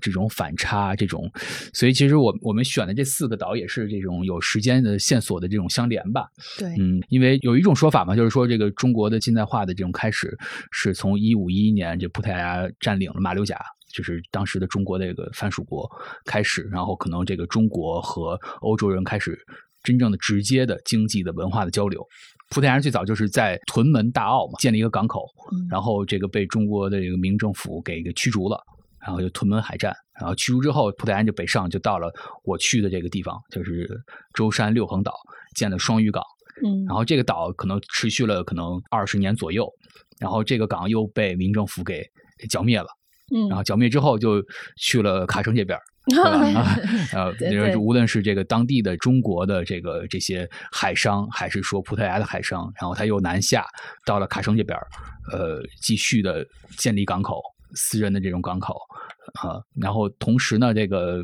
[0.00, 1.30] 这种反差，这种，
[1.72, 6.28] 所以其实我我们选的这四个岛也是这种有时间的线索的这种相连吧。
[6.58, 10.36] 对，嗯，因为有一种说法嘛，就是说这个中国的近代化的这种开始
[10.72, 13.58] 是从一五一一年这葡萄牙占领了马六甲，
[13.94, 15.90] 就是当时的中国这个藩属国
[16.26, 19.38] 开始，然后可能这个中国和欧洲人开始。
[19.86, 22.04] 真正的直接的经济的文化的交流，
[22.50, 25.24] 葡萄牙人最早就是在屯门大澳嘛建立一个港口，
[25.70, 28.60] 然后这个被中国的这个明政府给给驱逐了，
[29.00, 33.88] 然后就屯门海战，然后驱逐之后，葡萄牙人就北上，就到了我去的这个地方，就是
[34.34, 35.12] 舟山六横岛
[35.54, 36.20] 建的双屿港，
[36.64, 39.70] 嗯，然后这个岛可能持续了可能二十年左右，
[40.18, 42.04] 然后这个港又被民政府给
[42.50, 42.88] 剿灭了，
[43.32, 44.42] 嗯，然后剿灭之后就
[44.80, 45.78] 去了卡城这边。
[46.06, 46.22] 对
[46.54, 46.76] 吧？
[47.12, 47.32] 呃，
[47.78, 53.66] 无论是这个当地的中国的这个这些海商，还是说葡萄牙的海商，然后他又南下
[54.04, 54.78] 到了卡城这边，
[55.32, 57.42] 呃，继续的建立港口，
[57.76, 58.76] 私人的这种港口。
[59.42, 61.22] 啊，然后同时呢，这个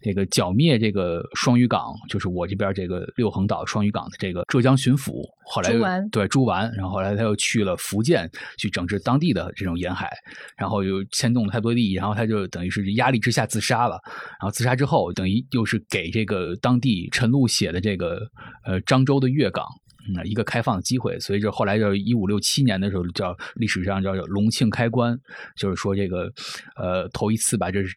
[0.00, 10.08] 这个剿灭这个双屿港，就是我这边这个六横岛双屿港的这个浙江巡抚，后来对朱完，然后后来他又去了福建去整治当地的这种沿海，
[10.56, 13.98] 然后又牵动了太多利益，然后他就等于是压力之下自杀了，
[14.40, 18.20] 然后自杀之后，等于又是给这个当地陈露写的这个
[18.64, 19.66] 呃漳州的粤港。
[20.08, 25.18] 嗯，一个开放的机会，所以就后来就一五六七年的时候，叫历史上叫隆庆开关，
[25.56, 26.32] 就是说这个，
[26.76, 27.94] 呃，头一次吧，这是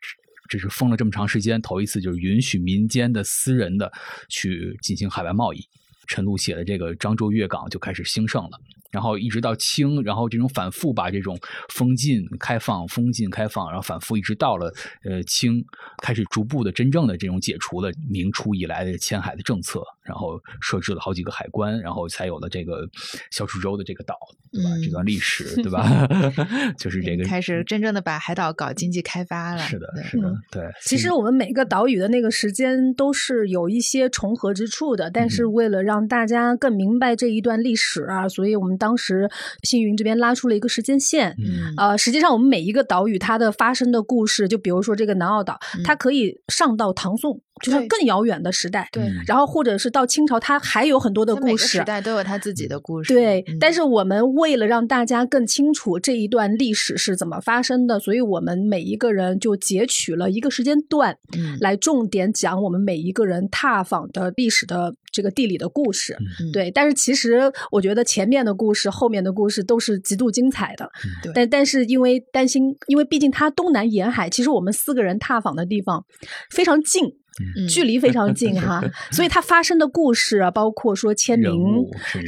[0.49, 3.91] 这是封了这么长时间，头一次就是允许民间的私人的
[4.29, 5.59] 去进行海外贸易。
[6.07, 8.59] 陈露写的这个漳州粤港就开始兴盛了。
[8.91, 14.73] 然后一直到清，然后这种反复把这种封禁、开放、封禁、开放，然后反复一直到了
[15.05, 15.63] 呃清，
[16.01, 22.85] 开始逐步的真正的这种解除了明初以来的迁海的政策，然后设置了好几个海关，然后才有了这个
[23.31, 24.17] 小楚州的这个岛，
[24.51, 24.69] 对吧？
[24.83, 26.05] 这段历史， 对吧？
[26.77, 29.61] 就是这个开始真正的把海岛搞经济开发了。
[29.63, 30.63] 是的，是的，对。
[30.81, 38.80] 其实我们每个岛屿的那个时间都是有一些重合之处的，但是为了让大家更明白这一段历史啊，所以我们。
[38.81, 39.29] 当时
[39.61, 41.35] 星云这边拉出了一个时间线，
[41.77, 47.39] 呃，实际上我们每一个岛屿它的发生的故事，就比如说这个南澳岛，它可以上到唐宋。
[47.61, 53.45] 就是更遥远的时代，对，然后或者是到清朝，它还有很多的故事，时代都有它自己的故事，对。
[53.59, 61.15] 但是我们为了让大家更清楚这一段历史是怎么发生的，所以我们每一个人就截取了一个时间段，
[61.59, 66.17] 来重点讲我们每一个人踏访的历史的这个地理的故事，
[66.51, 66.71] 对。
[66.71, 70.89] 但是其实我觉得前面的故事、后面的故事都是极度精彩的，
[71.33, 76.05] 但但是因为担心，因为毕竟它东南沿海，其实我们四个人踏访的地方
[76.49, 77.20] 非常近。
[77.69, 81.49] 距离非常近哈， 所以它发生的故事啊，包括说签名，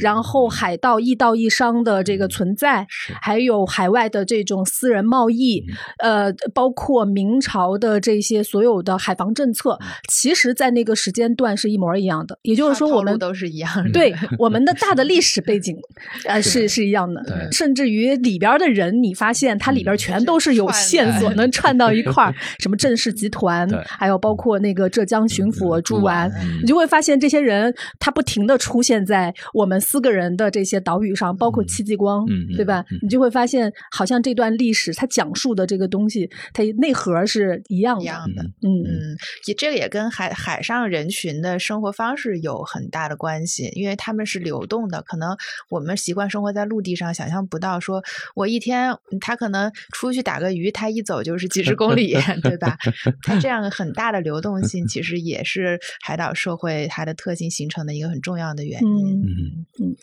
[0.00, 2.86] 然后海盗一道一商的这个存在，
[3.20, 5.62] 还有海外的这种私人贸易，
[5.98, 9.78] 呃，包括明朝的这些所有的海防政策，
[10.10, 12.38] 其实，在那个时间段是一模一样的。
[12.42, 13.90] 也就是说，我们都是一样的。
[13.92, 15.76] 对， 我们的大的历史背景，
[16.24, 17.22] 呃，是是一样的。
[17.52, 24.88] 甚至于里边的人，你发现它里边全都是有线索能串到一块儿，什么郑氏集团，还有包括那个。
[24.94, 32.24] 浙江巡抚朱完，嗯你就会发现这些人他不停的出现在我们四个人的这些岛屿上，包括戚继光，
[32.56, 32.84] 对吧？
[32.92, 38.02] 嗯你就会发现，好像这段历史它讲述的这个东西，它内核是一样的。
[38.02, 38.42] 一样的。
[38.62, 45.02] 嗯嗯，也这个也跟海海上人群的生活方式有很大的关系，因为他们是流动的。
[45.02, 45.36] 可能
[45.68, 48.00] 我们习惯生活在陆地上，想象不到说，
[48.36, 52.76] 我一天他可能出去打个鱼，他一走就是几十公里， 对吧？
[53.22, 59.22] 他这样很大的流动性，其实也是海岛社会它的特性形成的一个很重要的原因。
[59.22, 59.66] 嗯。
[59.80, 59.96] 嗯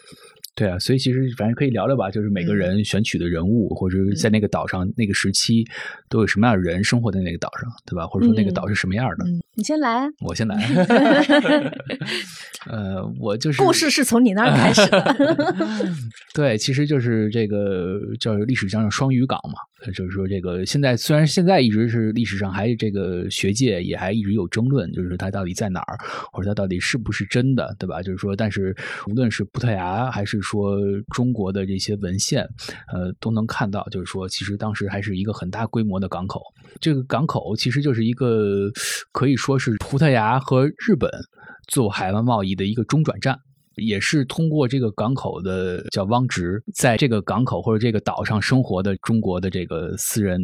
[0.54, 5.64] 对啊，所以其实反正可以聊聊吧，就是每个嗯人选取的人物，或者是在那个岛上那个时期
[6.10, 8.06] 都有什么样的人生活在那个岛上，对吧？
[8.06, 9.26] 或者说那个嗯岛是什么样的？
[9.26, 10.56] 嗯你先来，我先来，
[12.68, 15.16] 呃，我就是故事是从你那儿开始的。
[16.34, 25.98] 对，其实就是这个叫历史上的双屿港嘛，呃就是说这个现在虽然现在一直是历史上还这个学界也还一直有争论，就是它到底在哪儿，
[26.32, 28.02] 或者它到底是不是真的，对吧？
[28.02, 28.74] 就是说，但是
[29.08, 30.78] 无论是葡萄牙还是说
[31.14, 32.44] 中国的这些文献，
[32.92, 36.42] 呃，都能看到，就是说其实当时还是一个很大规模的港口。
[36.80, 38.72] 这个港口其实就是一个
[39.12, 41.10] 可以说是葡萄牙和日本
[41.68, 43.40] 做海外贸易的一个中转站。
[43.76, 50.40] 也是通过这个港口的叫汪直，在这个港口或者这个岛上生活的中国的这个私人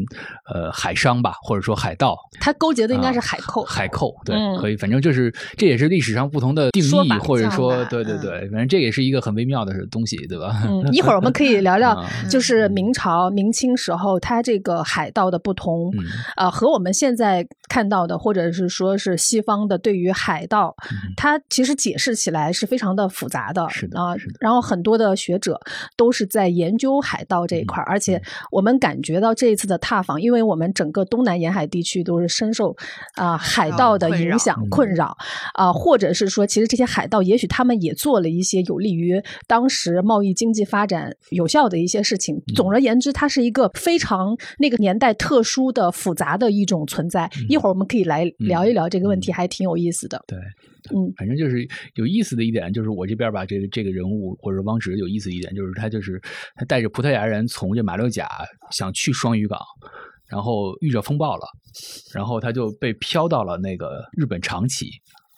[0.54, 3.64] 呃海商吧，或者说海盗，他勾结的应该是啊海寇。
[3.64, 10.64] 海寇，对，嗯可以，反正就是这也是历史上不同的定义，或者说对对对，反正这也是一个很微妙的东西，对吧？
[10.66, 16.06] 嗯，一会儿我们可以聊聊啊，就是明朝、明清时候他这个海盗的不同，嗯
[16.38, 20.76] 呃，和我们现在看到的，或者是说是西方的对于海盗，
[21.16, 24.34] 它其实解释起来是非常的复杂的，嗯是的啊是的。
[24.40, 25.60] 然后很多的学者
[25.96, 32.76] 都是在研究海盗这一块儿，而嗯且我们感觉到这一次的踏访，因为我们整个东南沿海地区都是深受
[33.16, 35.18] 啊、海盗的影响嗯困扰
[35.54, 42.36] 啊、或者是说，其实这些海盗也许他们也做了一些有利于当时贸易经济发展有效的一些事情。
[42.36, 47.30] 嗯总而言之，它是一个非常那个年代特殊的复杂的一种存在。
[47.50, 50.24] 一会儿我们可以来聊一聊这个问题，还挺有意思的。
[50.28, 50.38] 对，
[50.96, 51.12] 嗯。
[51.18, 56.22] 反正就是有意思的一点，就是我这边吧，这个这个人物或者汪直有意思一点，就是他就是
[56.56, 58.28] 他带着葡萄牙人从这马六甲
[58.72, 59.60] 想去双屿港，
[60.28, 61.48] 然后遇着风暴了，
[62.14, 64.90] 然后他就被飘到了那个日本长崎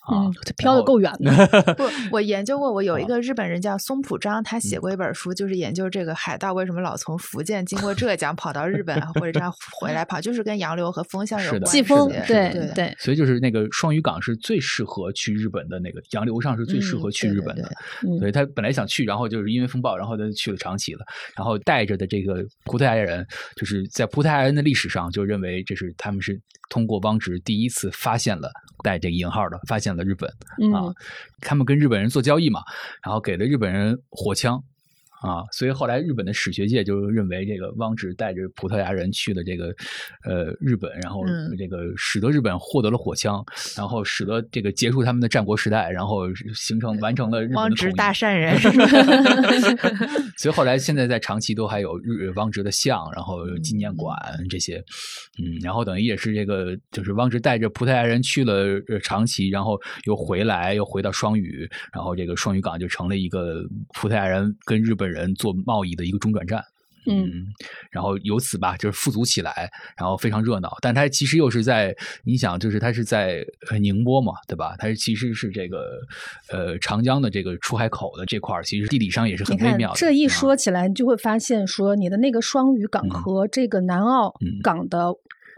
[0.09, 1.47] 啊嗯，，这飘的够远的。
[1.75, 4.61] 不，我研究过，我有一啊个日本人叫松浦章，他嗯。
[4.69, 17.71] 写过一本书，就是研究这个海盗为什么老从福建经过浙江跑到日本，或者这样回来跑，就是跟洋流和风向有关风，对对对，所以就是那个双屿港是最适合去日本的那个洋流上是最适合去日本的，
[18.05, 18.19] 嗯。
[18.19, 28.51] 所以他本来想去，然后就是因为风暴，然后他就去了长崎了，然后带着的这个葡萄牙人，就是在葡萄牙人的历史上就认为这是他们是通过汪直第一次发现了
[28.83, 30.29] 带这个引号的发现了日本
[30.61, 30.93] 嗯啊，
[31.41, 32.61] 他们跟日本人做交易嘛，
[33.03, 34.63] 然后给了日本人火枪。
[35.21, 39.67] 啊，所以后来日本的史学界就认为这个汪直带着葡萄牙人去了这个
[40.23, 41.55] 呃日本，然后嗯。
[41.59, 43.43] 这个使得日本获得了火枪，
[43.75, 48.57] 然后使得这个结束他们的战国时代，然后形成完成了汪直大善人
[50.37, 54.15] 所以后来现在在长崎都还有日汪直的像，然后纪念馆
[54.49, 54.77] 这些，
[55.37, 63.61] 嗯，然后等于也是这个，就是汪直带着葡萄牙人去了呃长崎，然后又回来，又回到双屿，然后这个双屿港就成了一个
[63.95, 66.63] 葡萄牙人跟日本人做贸易的一个中转站。
[67.07, 67.47] 嗯嗯，
[67.89, 70.77] 然后由此吧，就是富足起来，然后非常热闹。
[70.81, 74.75] 但它其实又是在，你想，就是它是在呃宁波嘛，对吧？
[74.77, 76.01] 它是其实是这个
[76.51, 79.95] 呃长江的这个出海口的这块儿，其实地理上也是很微妙的。
[79.97, 85.07] 这一啊说起来，你就会发现说，你的那个双屿港嗯和这个南澳嗯港的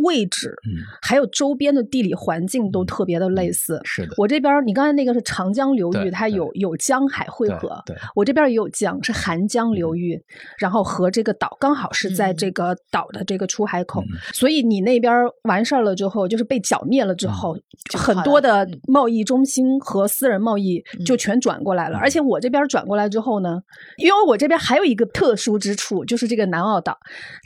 [0.03, 3.79] 位置，嗯还有周边的地理环境都特别的类似。
[3.83, 7.81] 是的，我这边儿你刚才那个是长江流域，它有有江海汇合。
[7.85, 10.21] 对我这边也有江，是韩江流域，
[10.57, 17.57] 然后和这个岛刚好是在嗯这个岛的这个出海口，嗯所以你那边儿完事儿了之后，就是被剿灭了之嗯后，
[17.89, 21.97] 就很多的贸易中心和私人贸易就嗯全转过来了。
[21.97, 23.59] 嗯而且我这边转过来之后呢，
[23.97, 26.97] 因为我这边还有一个特殊之处，就是这个南澳岛，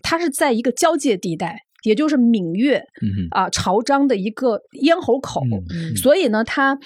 [0.01, 1.64] 它是在一个交界地带。
[1.85, 5.63] 也就是闽粤嗯啊潮章的一个咽喉口，嗯。
[5.71, 5.95] 嗯。
[5.95, 6.77] 所以呢，它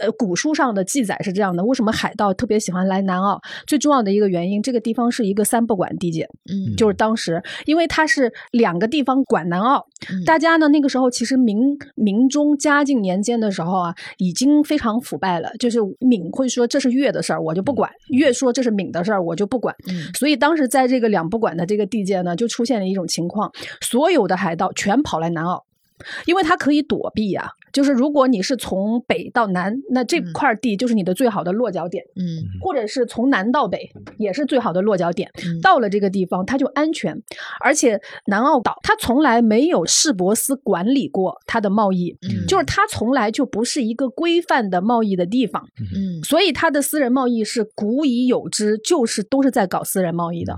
[0.00, 3.40] 呃古书上的记载是这样的：为什么海盗特别喜欢来南澳？
[3.66, 6.74] 最重要的一个原因，这个地方是一个三不管地界，嗯。
[6.76, 10.24] 就是当时因为它是两个地方管南澳，嗯。
[10.24, 19.74] 大家呢那个时候其实明明中嘉靖年间的时候啊，已经非常腐败了，就是闽会说这是粤的事儿，我就不管；粤说这是闽的事儿，我就不管。
[19.88, 20.12] 嗯。
[20.14, 25.64] 所以当时在这个两不管的这个地界呢，就出现了一种情况，所有的海盗全跑来南澳。
[26.26, 35.30] 因为它可以躲避呀、就是如果你是从北到南，那这嗯块地就是你的最好的落脚点，嗯或者是从南到北也是最好的落脚点。
[35.42, 37.18] 嗯到了这个地方，它就安全，
[37.64, 50.54] 而且南澳岛它从来没有世博司管理过它的贸易，嗯就是它从来就不是一个规范的贸易的地方，嗯所以它的私人贸易是古已有之，就是都是在搞私人贸易的。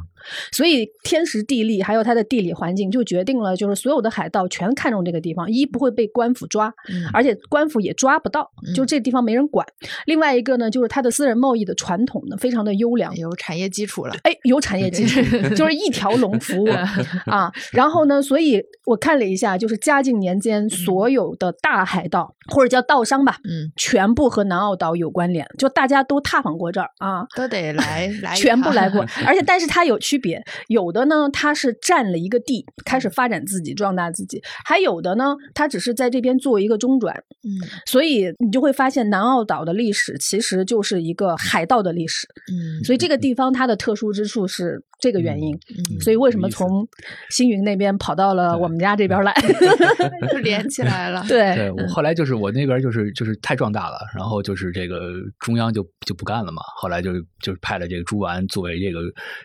[0.53, 9.67] 所以天时地利还有它的地理环境，就决定了就是所有的海盗全看中这个地方，一不会被官府抓，嗯而且官府也抓不到，就这地方没人管。
[10.07, 14.15] 另外一个呢，就是它的私人贸易的传统呢非常的优良，有产业基础了。
[14.23, 15.21] 哎，有产业基础，
[15.55, 16.69] 就是一条龙服务
[17.27, 17.51] 啊。
[17.73, 27.27] 然后呢，所以我看了一下，就是嘉靖年间所有的大海盗或者叫盗商吧，嗯，全部和南澳岛有关联，就大家都踏访过这儿啊。
[27.37, 37.15] 都得来来 全部来过，而且但是他有区别，有的呢它是占了一个地，开始发展自己、壮大自己；还有的呢，它只是在这边做一个中转。
[37.45, 37.51] 嗯
[37.87, 42.27] 所以你就会发现，南澳岛的历史其实就是一个海盗的历史。
[42.51, 45.55] 嗯所以这个地方它的特殊之处是这个原因。
[45.55, 46.87] 嗯所以为什么从
[47.31, 49.35] 星云那边跑到了我们家这边来？
[50.33, 51.25] 就连起来了。
[51.29, 59.01] 对对我后来就是我那边就是就是太壮大了，然后就是这个中央就就不干了嘛，后来就就是派了这个朱完作为这个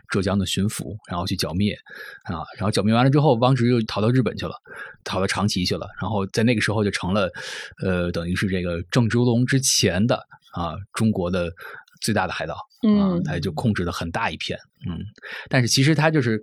[0.10, 1.74] 浙江的巡抚，然后去剿灭
[2.24, 4.54] 啊，然后剿灭完了之后，汪直又逃到日本去了，
[5.04, 7.32] 逃到长崎去了，然后在那个时候就成了
[7.82, 10.16] 呃等于是这个郑芝龙之前的
[10.54, 11.52] 啊中国的
[12.04, 12.54] 最大的海盗。
[12.54, 15.00] 啊嗯，他就控制了很大一片，嗯，
[15.48, 16.38] 但是其实他就是，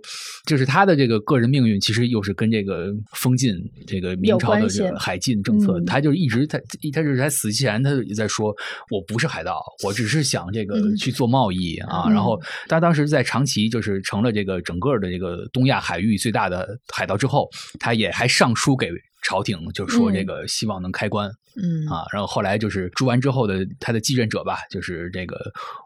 [0.47, 3.55] 就是他的这个个人命运，其实又是跟这个封禁
[3.85, 6.59] 这个明朝的这个海禁政策，嗯他就一直他
[6.91, 8.51] 他就是他死前他就在说，
[8.89, 17.47] 我不是海盗，我只是想这个嗯去做贸易啊，嗯然后他当时在长崎就是成了这个整个的这个东亚海域最大的海盗之后，
[17.79, 18.89] 他也还上书给
[19.21, 20.13] 朝廷，就说嗯。
[20.13, 21.85] 这个希望能开棺，嗯。
[21.87, 25.35] 啊，然后后来就是诛完之后的他的继任者吧，就是这个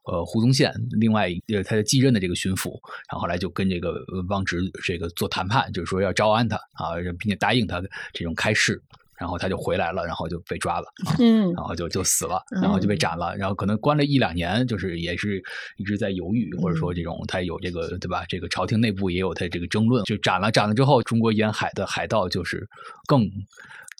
[0.06, 2.72] 呃胡宗宪，另外一呃他的继任的这个巡抚，
[3.10, 7.82] 然后后来就跟这个呃汪直这个做谈判，就是说要招安他啊，并且答应他
[8.14, 8.82] 这种开市，
[9.18, 11.16] 然后他就回来了，然后就被抓了啊。
[11.20, 15.42] 嗯然后就就死了，然后就被斩了，然后可能关了一两年，就是也是
[15.78, 18.26] 一直在犹豫，或者说这种他有这个对吧？
[18.28, 22.68] 这个朝廷内部也有他这个争论，就斩了，斩了之后，中国沿海的海盗就是
[23.08, 23.30] 更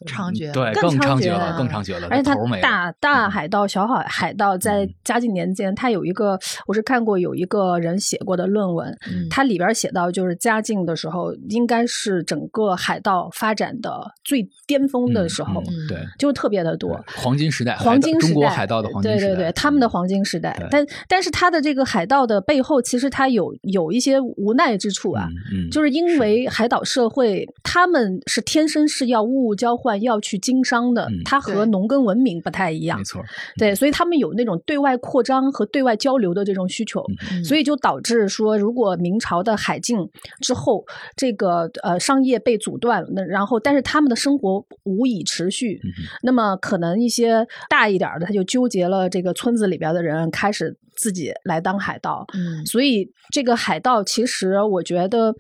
[0.06, 2.62] 猖獗对，更更猖獗了，更猖獗了，而且它头儿没了。
[2.62, 6.38] 大大海盗、小海海盗在嗯嘉靖年间，他有一个，
[6.68, 17.00] 我是看过有一个人写过的论文，嗯它里边写到，就是嘉靖的时候，应该是整个海盗发展的最巅峰的时候，对，就特别的多。
[17.16, 20.62] 黄金时代，黄金时代，中国海盗的黄金时代，对对对，他们的黄金时代。
[20.70, 25.30] 但但是他的这个海盗的背后，其实他有有一些无奈之处啊，
[25.72, 33.04] 就是因为海岛社会，他们是天生是要物物交换、要去经商的嗯，它和农耕文明不太一样没。
[33.04, 33.22] 错，
[33.60, 37.44] 对，所以他们有那种对外扩张和对外交流的这种需求，嗯。
[37.44, 39.98] 所以就导致说，如果明朝的海禁
[40.42, 40.84] 之后，
[41.16, 45.80] 这个呃商业被阻断了，那然后但是他们的生活无以持续，
[46.24, 52.26] 那么可能一些大一点的，他就纠结了这个村子里边的人，开始自己来当海盗。
[52.34, 52.66] 嗯。
[52.66, 55.36] 所以这个海盗，其实我觉得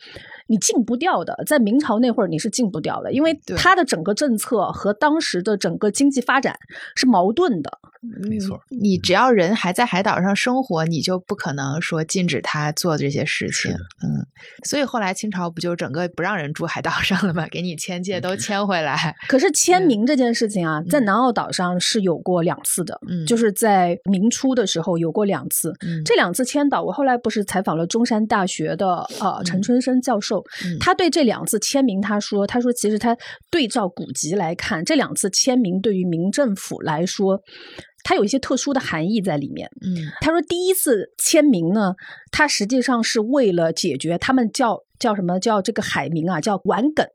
[0.47, 6.55] 你禁不掉的，在明朝那会儿你是禁不掉的，因为对它的整个政策和当时的整个经济发展
[6.95, 7.79] 是矛盾的。
[8.21, 13.71] 没错，你只要人还在海岛上生活，你就不可能说禁止他做这些事情。
[13.71, 14.23] 嗯，
[14.63, 17.47] 所以后来清朝不就整个不让人住海岛上了吗？
[17.49, 19.15] 给你迁界都迁回来。
[19.27, 25.73] 可是签嗯名这件事情啊，在嗯南澳岛上是有过两次的，嗯就是在明初的时候有过两次。
[25.81, 30.34] 嗯这两次迁岛，我后来不是采访了中山大学的呃陈春生教授，
[30.65, 30.79] 嗯。
[30.79, 33.15] 他对这两次签名，他说，他说其实他
[33.49, 37.39] 对照古籍来看，这两次签名对于明政府来说，
[38.03, 39.69] 它有一些特殊的含义在里面。
[39.81, 39.95] 嗯。
[40.21, 41.93] 他说，第一次签名呢，
[42.31, 47.05] 他实际上是为了解决他们叫叫什么叫这个海民啊，叫顽梗，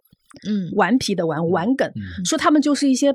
[0.48, 0.70] 嗯。
[0.76, 2.24] 顽皮的顽顽梗，嗯。
[2.24, 3.14] 说他们就是一些。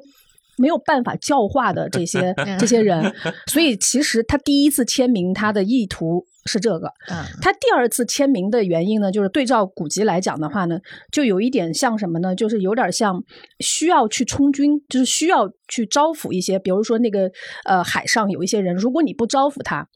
[0.58, 3.14] 没有办法教化的这些 这些人，
[3.48, 6.88] 所以其实他第一次签名，他的意图是这个。
[7.10, 10.80] 嗯他第二次签名的原因呢，就是对照古籍来讲的话呢，
[11.12, 12.36] 就有一点像什么呢？
[12.36, 13.24] 就是有点像
[13.60, 17.30] 需要去充军，就是需要去招抚一些，比如说那个
[17.66, 19.88] 呃海上有一些人，如果你不招抚他，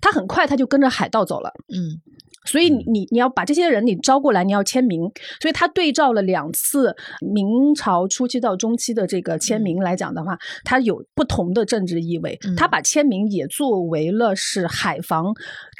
[0.00, 1.50] 他很快他就跟着海盗走了。
[1.68, 2.00] 嗯
[2.48, 5.02] 所以你你你要把这些人你招过来，你要签名。
[5.40, 12.38] 所以他对照了两次明朝初期到中期的这个签名来讲的话，它有不同的政治意味。
[12.56, 15.26] 他把签名也作为了是海防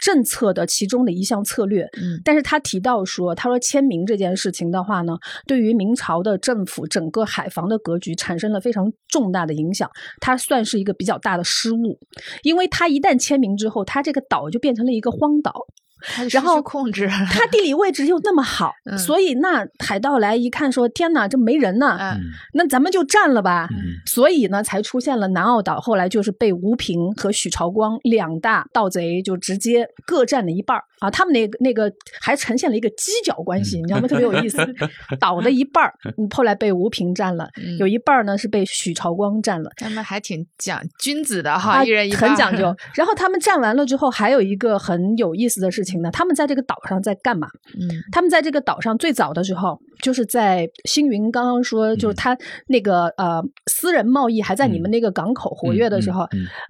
[0.02, 1.82] 政策的其中的一项策略。
[1.96, 5.16] 嗯，但是他提到说，他说签名这件事情的话呢，
[5.46, 9.90] 对于明朝的政府整个海防的格局产生了非常重大的影响。
[10.20, 11.98] 他算是一个比较大的失误，
[12.42, 15.52] 因为他一旦签名之后，他这个岛就变成了一个荒岛。
[16.30, 22.16] 然后控制它地理位置又那么好，所以那海盗来一看说：“天哪，这没人呢，
[22.55, 23.68] 那咱们就占了吧。”
[24.07, 25.80] 所以呢，才出现了南澳岛。
[25.80, 31.11] 后来就是被吴平和许朝光两大盗贼就直接各占了一半啊。
[31.11, 31.90] 他们那个那个
[32.20, 34.09] 还呈现了一个犄角关系，你知道吗？
[34.09, 34.59] 特别有意思。
[35.18, 35.92] 岛的一半儿
[36.34, 39.70] 后来被吴平占了，有一半呢是被许朝光占了。
[39.76, 42.74] 他们还挺讲君子的哈，一人一很讲究。
[42.94, 45.88] 然后他们占完了之后，还有一个很有意思的事情。
[46.12, 47.49] 他们在这个岛上在干嘛？
[47.78, 52.36] 嗯，他们在这个岛上最早的时候，就是在星云刚刚说，就是他
[52.66, 56.26] 那个呃私人贸易还在你们那个港口活跃的时候，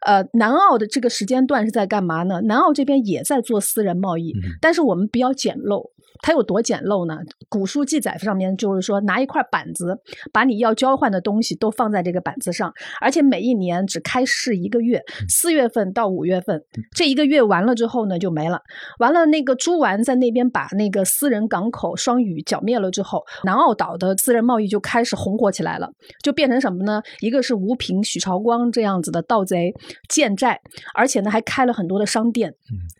[0.06, 2.40] 呃，南澳的这个时间段是在干嘛呢？
[2.42, 5.90] 南澳这边也在做私人贸易，但是我们比较简陋。
[6.20, 7.18] 它有多简陋呢？
[7.48, 9.96] 古书记载上面就是说，拿一块板子，
[10.32, 16.62] 把你要交换的东西都放在这个板子上，而且每一年只开市一个月，四月份到五月份，
[16.96, 18.60] 这一个月完了之后呢就没了。
[18.98, 25.88] 完了，那个朱丸在那边把那个私人港口双屿剿灭了之后，南澳岛的私人贸易就开始红火起来了，
[26.22, 27.00] 就变成什么呢？
[27.20, 29.72] 一个是吴平、许朝光这样子的盗贼
[30.08, 30.60] 建寨，
[30.94, 32.52] 而且呢还开了很多的商店，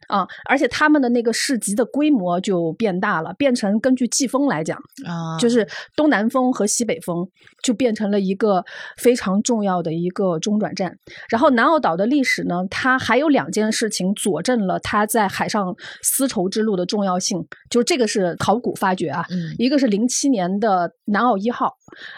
[0.08, 3.07] 啊，而且他们的那个市集的规模就变大。
[3.08, 7.26] 大了，变成根据季风来讲啊，就是东南风和西北风，
[7.62, 8.62] 就变成了一个
[8.98, 10.94] 非常重要的一个中转站。
[11.30, 19.24] 然后南澳岛的历史呢，它还有两件事情佐证了它在海上丝绸之路的重要性，就是这个是考古发掘啊，
[19.56, 21.72] 一个是零七年的南澳一号，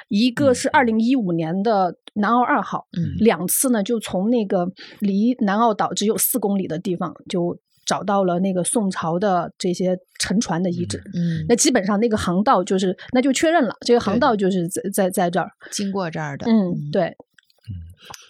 [0.09, 2.87] 一个是二零一五年的南澳二号，
[3.21, 4.67] 两次呢就从那个
[4.99, 7.57] 离南澳岛只有四公里的地方就。
[7.91, 15.51] 找到了那个宋朝的这些沉船的遗址，嗯，那基本上那个航道就是那就确认了，这个航道就是在在在这儿。
[15.73, 17.75] 经过这儿的，嗯，对，嗯，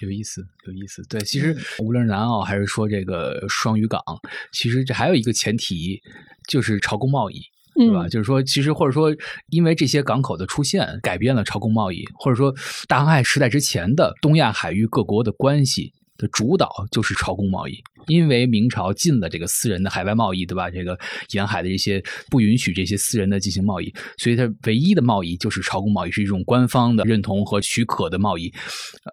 [0.00, 4.02] 有意思，有意思，对，其实无论是南澳还是说这个双屿港，
[4.50, 6.00] 其实这还有一个前提
[6.48, 7.38] 就是朝贡贸易，
[7.74, 8.08] 对吧？
[8.08, 9.14] 就是说，其实或者说，
[9.50, 12.54] 因为这些港口的出现，改变了朝贡贸易，或者说
[12.88, 15.92] 大航海时代之前的东亚海域各国的关系。
[16.20, 20.70] 的主导就是朝贡贸易，因为明朝禁了这个私人的海外贸易，对吧？
[20.70, 20.98] 这个
[21.32, 28.48] 沿海的这些不允许这些私人的进行贸易，所以它唯一的贸易就是朝贡贸易，是一种官方的认同和许可的贸易。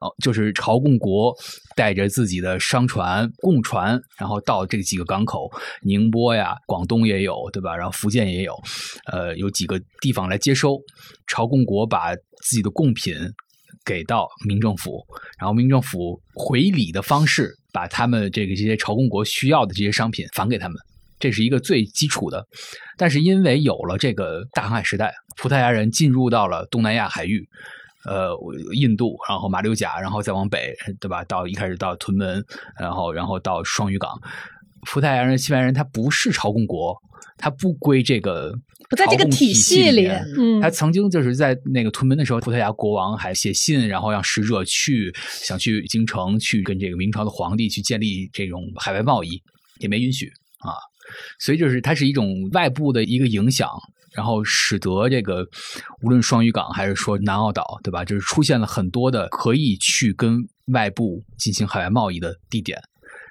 [0.01, 1.33] 呃，就是朝贡国
[1.75, 5.49] 带着自己的商船、贡船，然后到这几个港口，
[5.81, 7.73] 宁波呀、广东也有，对吧？
[7.75, 8.53] 然后福建也有，
[9.11, 10.77] 呃，有几个地方来接收。
[11.25, 13.15] 朝贡国把自己的贡品。
[13.87, 15.01] 给到民政府，
[15.39, 20.77] 然后民政府回礼的方式，把他们这个这些朝贡国需要的这些商品返给他们，
[21.17, 22.45] 这是一个最基础的。
[22.97, 27.47] 但是因为有了这个大航海时代，葡萄牙人进入到了东南亚海域，
[28.03, 28.37] 呃，
[28.73, 31.23] 印度，然后马六甲，然后再往北，对吧？
[31.23, 32.43] 到一开始到屯门，
[32.77, 34.11] 然后然后到双屿港，
[34.81, 36.93] 葡萄牙人、西班牙人，他不是朝贡国，
[37.37, 38.53] 他不归这个。
[38.89, 40.07] 不在这个体系里，
[40.37, 45.13] 嗯，他曾经就是在那个屯门的时候，葡萄牙国王还写信，然后让使者去，
[45.43, 49.41] 想去京城去跟这个明朝的皇帝去建立这种海外贸易，
[49.79, 50.27] 也没允许
[50.59, 50.71] 啊。
[51.37, 53.69] 所以就是它是一种外部的一个影响，
[54.15, 55.45] 然后使得这个
[56.01, 58.05] 无论双屿港还是说南澳岛，对吧？
[58.05, 62.79] 就是出现了很多的可以去跟外部进行海外贸易的地点，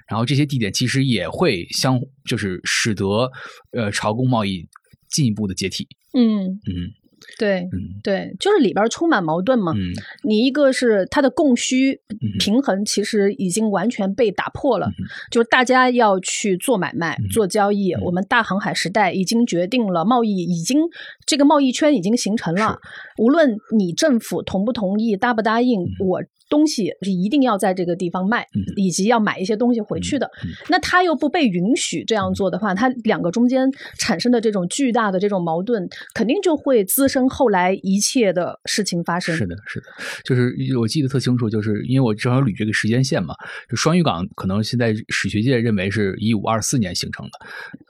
[0.07, 3.31] 然后这些地点其实也会相，就是使得
[3.71, 4.63] 呃朝贡贸易。
[5.09, 6.91] 进一步的解体，嗯嗯，
[7.37, 7.99] 对，嗯。
[8.03, 9.73] 对，就是里边充满矛盾嘛。
[9.73, 9.91] 嗯，
[10.23, 11.99] 你一个是它的供需
[12.39, 14.89] 平衡，其实已经完全被打破了，
[15.29, 17.93] 就是大家要去做买卖、做交易。
[17.95, 20.79] 我们大航海时代已经决定了贸易，已经
[21.27, 22.79] 这个贸易圈已经形成了。
[23.19, 26.23] 无论你政府同不同意、答不答应，我。
[26.49, 28.45] 东西是一定要在这个地方卖，
[28.77, 30.31] 以及要买一些东西回去的。
[30.69, 33.69] 那他又不被允许这样做的话，他两个中间
[33.99, 39.35] 产生的这种巨大的这种矛盾，肯定就会滋生后来一切的事情发生。
[39.35, 39.87] 是的，是的，
[40.23, 43.35] 就是我记得特清楚，就是因为我正好捋这个时间线嘛。
[43.69, 47.31] 就双屿港可能现在史学界认为是一五二四年形成的，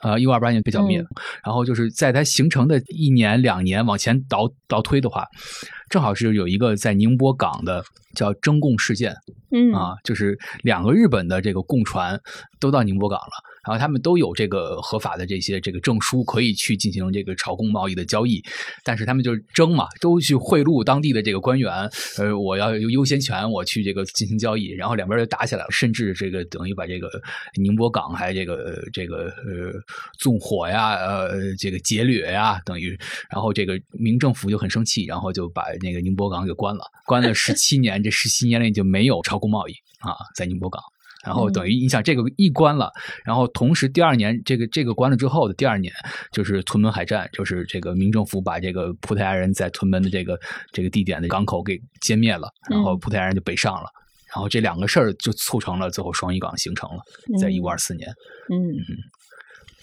[0.02, 0.98] 呃，一五二八年被剿灭。
[1.46, 5.28] 然后就是在它形成的一年两年往前倒倒推的话。
[5.90, 7.82] 正好是有一个在宁波港的
[8.14, 9.16] 叫争贡事件，
[9.52, 12.20] 嗯啊，就是两个日本的这个贡船
[12.60, 13.32] 都到宁波港了，
[13.68, 18.42] 然后他们都有这个合法的这些这个证书，可以去进行这个朝贡贸易的交易。
[18.82, 21.70] 但是他们就争嘛，都去贿赂当地的这个官员，
[22.18, 24.68] 呃，我要有优先权，我去这个进行交易。
[24.70, 27.10] 然后两边就打起来了，甚至这个等于把这个
[27.56, 29.74] 宁波港还这个这个呃
[30.18, 32.98] 纵火呀，呃这个劫掠呀，等于，
[33.30, 40.82] 然后这个明政府就很生气，然后就把那个宁波港给关了，关了十七年，这十七年里就没有朝贡贸易啊，在宁波港。
[41.28, 42.90] 然后等于你想这个一关了，
[43.26, 45.94] 然后同时第二年这个这个关了之后的第二年，
[46.32, 50.40] 就是屯门海战，就是这个民政府把这个葡萄牙人在屯门的这个
[50.72, 53.90] 这个地点的港口给歼灭了，然后葡萄牙人就北上了，
[54.34, 57.04] 然后这两个事儿就促成了最后双屿港形成了，
[57.38, 58.10] 在一五二四年。
[58.50, 58.74] 嗯。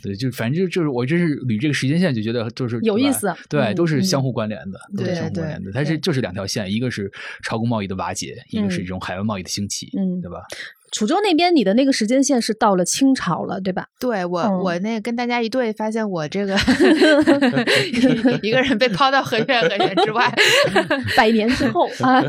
[0.02, 3.32] 对，就反正就就是我这是捋这个时间线，就觉得就是有意思。
[3.48, 5.72] 对，都是相互关联的，都是相互关联的。
[5.72, 7.10] 它是就是两条线，一个是
[7.42, 10.42] 朝贡贸易的瓦解，一个是这种海外贸易的兴起，嗯，对吧？
[10.94, 13.84] 楚州那边，你的那个时间线是到了清朝了，对吧？
[13.98, 16.56] 对我，我那跟大家一对，发现我这个
[18.40, 20.32] 一个人被抛到很远很远之外，
[21.18, 22.22] 百年之后啊。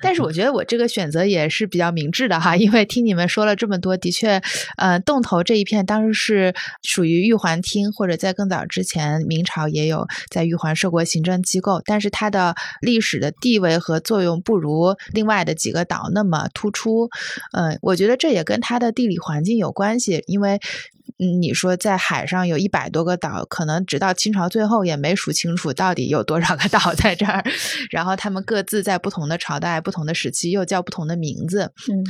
[0.00, 4.40] 但是我觉得我这个选择也是比较明智的哈，因为听你们说了这么多，的确，
[4.76, 6.54] 呃，洞头这一片当时是
[6.84, 17.10] 属于玉环厅，或者在更早之前，明朝也有在玉环设过行政机构，但是它的历史的地位和作用不如另外的几个岛那么突出，
[17.52, 17.71] 嗯。
[17.80, 20.60] 我觉得这也跟它的地理环境有关系，因为，
[21.18, 27.44] 嗯，你说在海上有一百多个岛，可能直到清朝最后也没数清楚到底有多少个 岛在这儿，
[27.90, 32.04] 然后他们各自在不同的朝代、不同的时期又叫不同的名字，嗯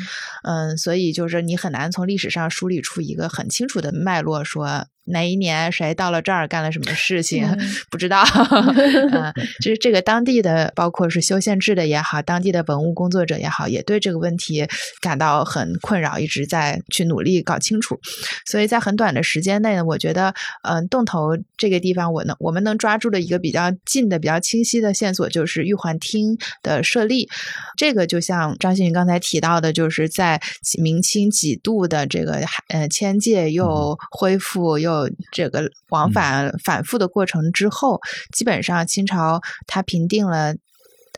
[0.45, 4.87] 嗯，所以就是你很难从历史上梳理出一个很清楚的脉络，说。
[5.05, 7.45] 哪一年谁到了这儿干了什么事情？
[7.91, 8.23] 不知道。
[9.13, 14.65] 嗯，就是这个当地的，包括是修宪制的也好，当地的文物工作者也好，也对这个问题
[15.01, 17.99] 感到很困扰，一直在去努力搞清楚。
[18.47, 20.33] 所以在很短的时间内呢，我觉得，
[20.63, 27.29] 嗯，洞头这个地方，我能我们能抓住的一个比较近的、比较清晰的线索，就是玉环厅的设立。
[27.77, 30.41] 这个就像张馨予刚才提到的，就是在
[30.81, 32.39] 明清几度的这个
[32.69, 34.92] 呃迁界又恢复又。
[35.33, 38.01] 这个往返反复的过程之后，
[38.33, 40.55] 基本上清朝它平定了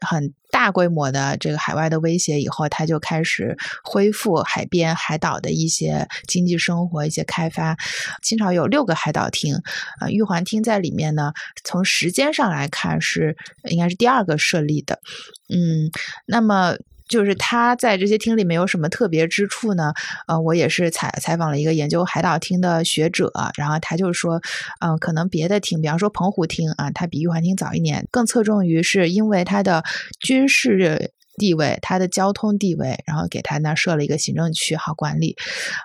[0.01, 7.77] 很大规模的这个海外的威胁以后，它就开始恢复海边海岛的一些经济生活、一些开发。
[8.23, 9.55] 清朝有六个海岛厅，
[10.01, 11.33] 啊，玉环厅在里面呢。
[11.65, 13.37] 从时间上来看，是
[13.71, 15.01] 应该是第二个设立的。
[15.49, 15.91] 嗯，
[16.27, 16.77] 那么。
[17.09, 19.93] 就是他在这些厅里面有什么特别之处呢？
[20.27, 24.41] 呃，我也是采采访了一个研究海岛厅的学者，然后他就说，
[24.81, 29.85] 嗯，可能别的厅，比方说澎湖厅啊，它比玉环厅早一年，更侧重于是因为它的
[30.19, 35.37] 军事地位、它的交通地位，然后给他那设了一个行政区好管理。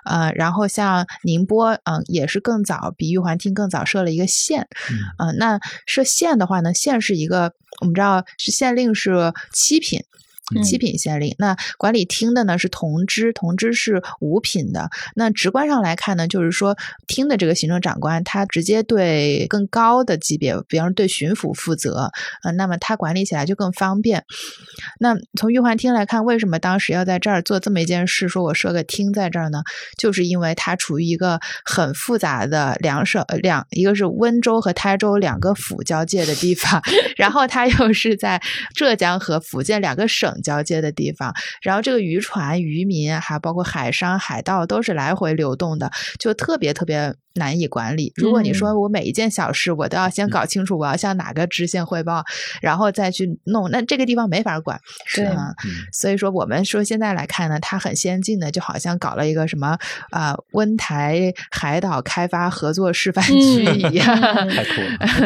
[0.04, 4.68] 呃，然后像宁波，嗯，也是更早，比玉环厅更早设了一个县。
[5.18, 10.02] 嗯，那设县的话呢，县是一个，我们知道是县令是七品。
[10.62, 14.90] 七品县令，那管理厅的呢是同知，同知是五品的。
[15.14, 16.76] 那直观上来看呢，就是说
[17.06, 22.10] 厅的这个行政长官，他直接对更高的级别，比方说对巡抚负责，
[22.42, 24.24] 呃，那么他管理起来就更方便。
[24.98, 28.28] 那从玉环厅来看，为什么当时要在这儿做这么一件事？
[28.28, 29.62] 说我设个厅在这儿呢？
[29.96, 36.82] 就是因为它处于一个很复杂的两省两，一个是温州和台州两个府交界的地方，
[37.16, 38.40] 然后它又是在
[38.74, 40.34] 浙江和福建两个省。
[40.42, 47.14] 交接的地方，然后这个渔船、渔民，还包括海商、海盗，都是来回流动的，就特别特别。
[47.34, 48.12] 难以管理。
[48.16, 52.24] 如果你说我每一件小事我都要先搞清楚，我要向哪个支线汇报，
[52.60, 55.52] 然后再去弄，那这个地方没法管，是吗？
[55.92, 59.78] 所以说，我们说现在来看呢，它很先进的，就好像搞了一个什么
[60.10, 64.06] 啊温台海岛开发合作示范区一样，
[64.50, 64.80] 太酷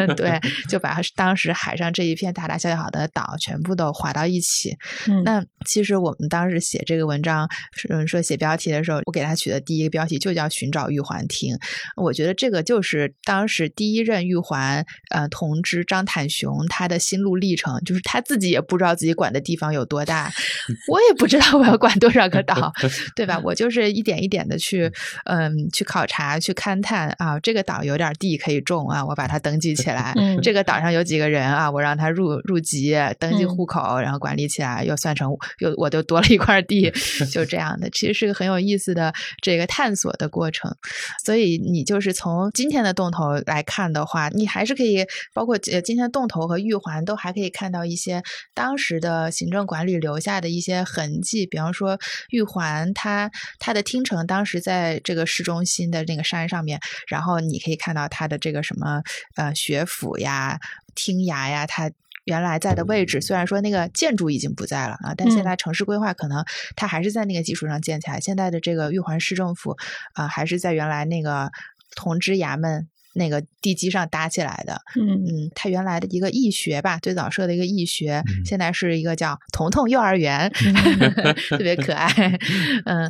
[0.07, 0.15] 了。
[0.15, 0.39] 对，
[0.69, 4.77] 就把当时海上这一片大大小小的岛全部都划到一起。
[5.23, 7.49] 那其实我们当时写这个文章，
[7.89, 11.57] 嗯，说写标题的时候，我给它取的第一个标题就叫“寻找玉环亭”。
[11.95, 20.31] 我觉得这个就是当时第一任玉环呃同知张坦雄他的心路历程，就是他自己也不知道自己管的地方有多大，
[20.87, 22.73] 我也不知道我要管多少个岛，
[23.15, 23.39] 对吧？
[23.43, 24.91] 我就是一点一点的去
[25.25, 30.13] 嗯去考察去勘探啊，这个岛有点地可以种啊，我把它登记起来。
[30.43, 34.83] 这个岛上有几个人啊，我让他入入籍登记户口，然后管理起来。
[34.85, 36.91] 又算成又我就多了一块地，
[37.31, 37.89] 就这样的。
[37.91, 40.75] 其实是个很有意思的这个探索的过程。
[41.23, 48.23] 所以你就是从今天的洞头来看的话，你还是可以包括呃今天洞头和玉环都还可以看到一些
[48.53, 51.97] 当时的行政管理留下的一些痕迹，比方说
[52.29, 59.01] 玉环它它的听城当时在这个市中心的那个山上面，然后你可以看到它的这个什么
[59.35, 60.59] 呃学府呀、
[60.95, 61.91] 厅衙呀，它。
[62.25, 66.43] 原来在的位置，虽然说那个建筑已经不在了啊，但现在城市规划可能
[66.75, 68.19] 它还是在那个基础上建起来。
[68.19, 69.77] 现在的这个玉环市政府
[70.15, 71.51] 啊，还是在原来那个
[71.95, 72.89] 通知衙门。
[73.15, 75.15] 那个地基上搭起来的，嗯。
[75.25, 80.51] 嗯，它原来的一个义学吧，最早设的一个义学，现在是一个叫彤彤幼儿园，
[81.49, 82.07] 特别可爱，
[82.85, 83.09] 嗯，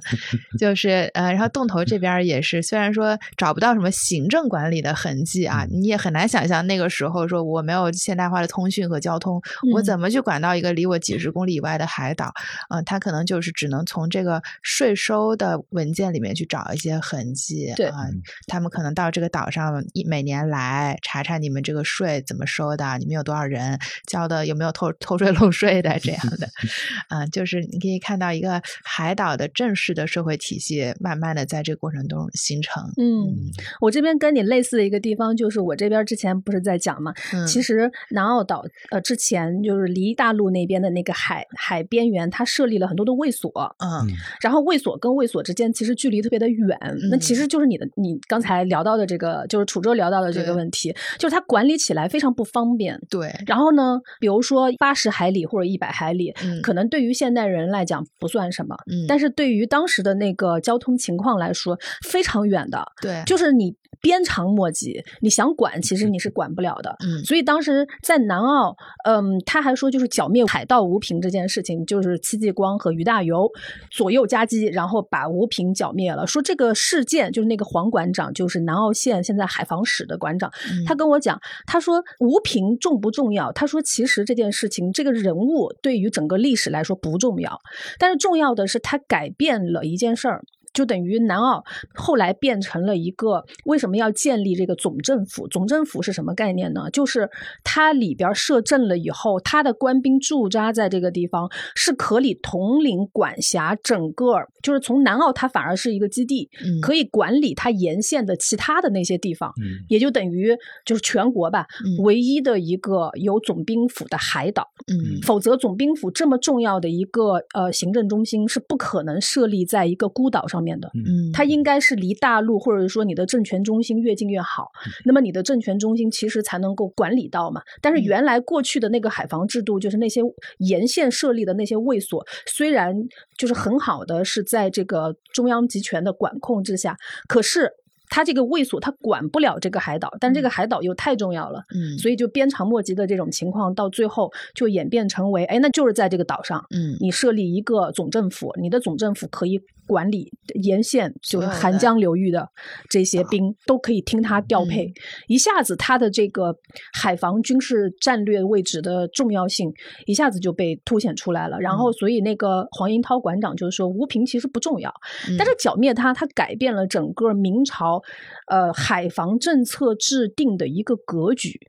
[0.60, 9.41] 就是呃，然后洞头这边也是，虽然说找不到什么行政管理的痕迹啊，你也很难想象那个时候说我没有现代化的通讯和交通，
[9.74, 12.32] 我怎么去管到一个离我几十公里以外的海岛？
[12.70, 17.88] 嗯，他可能就是只能从这个税收的文件里面去找一些痕迹，对。
[17.88, 18.08] 啊，
[18.47, 19.84] 他们可能到这个岛上。
[19.96, 26.48] 一每年来查查你们这个税怎么收的，你们有多少人交的，有没有偷偷税漏税的这样的，
[27.10, 32.84] 嗯，就是你可以看到一个海岛的正式的社会体系，慢慢的在这个过程中形成。
[32.98, 37.48] 嗯，我这边跟你类似的一个地方，就是我这边之前不是在讲嘛，嗯。
[37.48, 44.06] 其实南澳岛呃之前就是离大陆那边的那个海海边缘，它设立了很多的卫所，嗯
[44.41, 46.78] 然后卫所跟卫所之间其实距离特别的远，
[47.10, 52.99] 那其实就是你的你刚才聊到的这个，就是楚州聊到的这个问题，就是它管理起来非常不方便。
[53.09, 56.61] 对，然后呢，比如说八十海里或者一百海里，嗯。
[56.61, 59.05] 可能对于现代人来讲不算什么，嗯。
[59.07, 61.77] 但是对于当时的那个交通情况来说，
[62.07, 63.75] 非常远的，对，就是你
[64.06, 66.95] 鞭长莫及，你想管其实你是管不了的。
[67.03, 73.49] 嗯所以当时在南澳，嗯，他还说就是剿灭海盗吴平这件事情，就是戚继光和于大猷
[73.89, 76.28] 左右夹击，然后把吴平剿灭了。
[76.28, 83.51] 说这个事件就是那个黄馆长，就是南澳县现在海防室的馆长，嗯他跟我讲，他说吴平重不重要？
[83.53, 87.60] 他说其实这件事情，这个人物对于整个历史来说不重要，
[87.97, 90.43] 但是重要的是他改变了一件事儿。
[90.76, 91.63] 就等于南澳
[91.95, 95.47] 后来变成了一个为什么要建立这个总政府？
[95.47, 96.89] 总政府是什么概念呢？
[96.91, 97.28] 就是
[97.63, 109.51] 它里边设镇了以后，它的官兵驻扎在这个地方，是可以统领管辖整个，就是从南澳它反而是一个基地，嗯可以管理它沿线的其他的那些地方。
[109.61, 110.55] 嗯也就等于
[110.86, 114.69] 就是全国吧，嗯唯一的一个有总兵府的海岛。
[114.88, 120.89] 嗯否则，总兵府这么重要的一个呃行政中心是不可能设立在一个孤岛上面的。
[120.95, 124.72] 嗯，它应该是离大陆或者说你的政权中心越近越好，
[125.05, 127.61] 那么你的政权中心其实才能够管理到嘛。
[127.82, 130.22] 但是嗯原来过去的那个海防制度，就是那些
[130.57, 132.95] 沿线设立的那些卫所，虽然
[133.38, 136.97] 就是很好的是在这个中央集权的管控之下，
[137.28, 137.72] 可是。
[138.07, 150.31] 它这个卫所，它管不了这个海岛，但这个海岛又太重要了，嗯所以就鞭长莫及的这种情况，到最后就演变成为，哎，那就是在这个岛上，嗯你设立一个总政府，你的总政府可以管理
[150.63, 152.49] 沿线，就是韩江流域的
[152.89, 154.93] 这些兵都可以听他调配，嗯。
[155.27, 156.55] 一下子他的这个
[156.93, 159.73] 海防军事战略位置的重要性
[160.05, 161.59] 一下子就被凸显出来了。
[161.59, 161.77] 然嗯。
[161.77, 164.93] 后，所以那个黄英涛馆长就是说，吴平其实不重要，
[165.29, 165.36] 嗯。
[165.38, 168.01] 但是剿灭他，他改变了整个明朝
[168.47, 171.59] 呃海防政策制定的一个格局，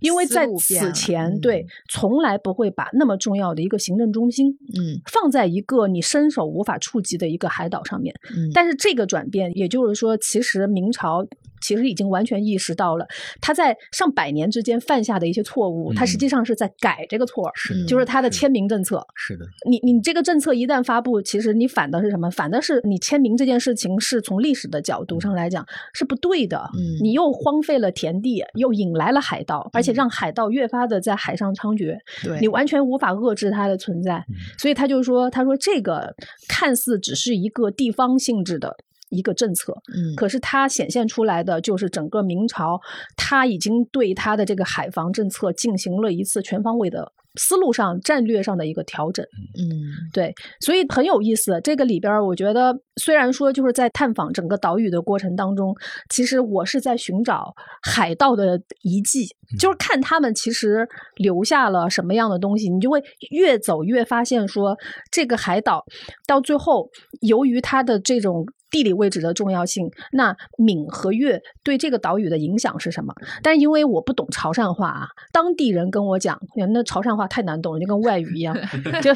[0.00, 1.40] 因为在此前，嗯。
[1.40, 5.00] 对从来不会把那么重要的一个行政中心，嗯。
[5.06, 8.14] 放在一个你伸手无法触及的一个海岛上面。
[8.36, 11.26] 嗯，但是这个转变，也就是说，其实明朝
[11.60, 13.06] 其实已经完全意识到了
[13.40, 17.52] 他在上百年之间犯下的一些错误，他实际上是在改这个错儿，
[17.86, 19.04] 就是他的签名政策。
[19.14, 22.30] 是的，你你这个政策一旦发布，其实你反的是什么？
[22.30, 26.58] 反的是你签名这件事情是从历史的角度上来讲是不对的。
[26.74, 31.96] 嗯你又荒废了田地，又引来了海盗，而且嗯让海盗越发的在海上猖獗。
[32.24, 34.24] 对，你完全无法遏制它的存在。
[34.58, 36.14] 所以他就说：“他说这个
[36.48, 38.76] 看似只是一个地方性质的
[39.10, 42.80] 一个政策，嗯可是它显现出来的就是整个明朝，
[43.16, 49.24] 它已经对它的这个海防政策进行了一次全方位的思路上、战略上的一个调整。
[49.58, 51.60] 嗯对，所以很有意思。
[51.62, 55.74] 这个里边儿，我觉得虽然说就是在探访整个岛屿的过程当中，
[56.10, 59.26] 其实我是在寻找海盗的遗迹，
[59.58, 64.76] 就是看他们其实留下了什么样的东西，你就会越走越发现说，
[65.12, 65.84] 这个海岛
[66.26, 66.88] 到最后，
[67.20, 68.46] 由于它的这种。
[68.70, 73.12] 地理位置的重要性，那闽和粤对这个岛屿的影响是什么？
[73.42, 76.38] 但因为我不懂潮汕话啊，当地人跟我讲，
[76.72, 78.54] 那潮汕话话太难懂了，就跟外语一样，
[79.00, 79.10] 就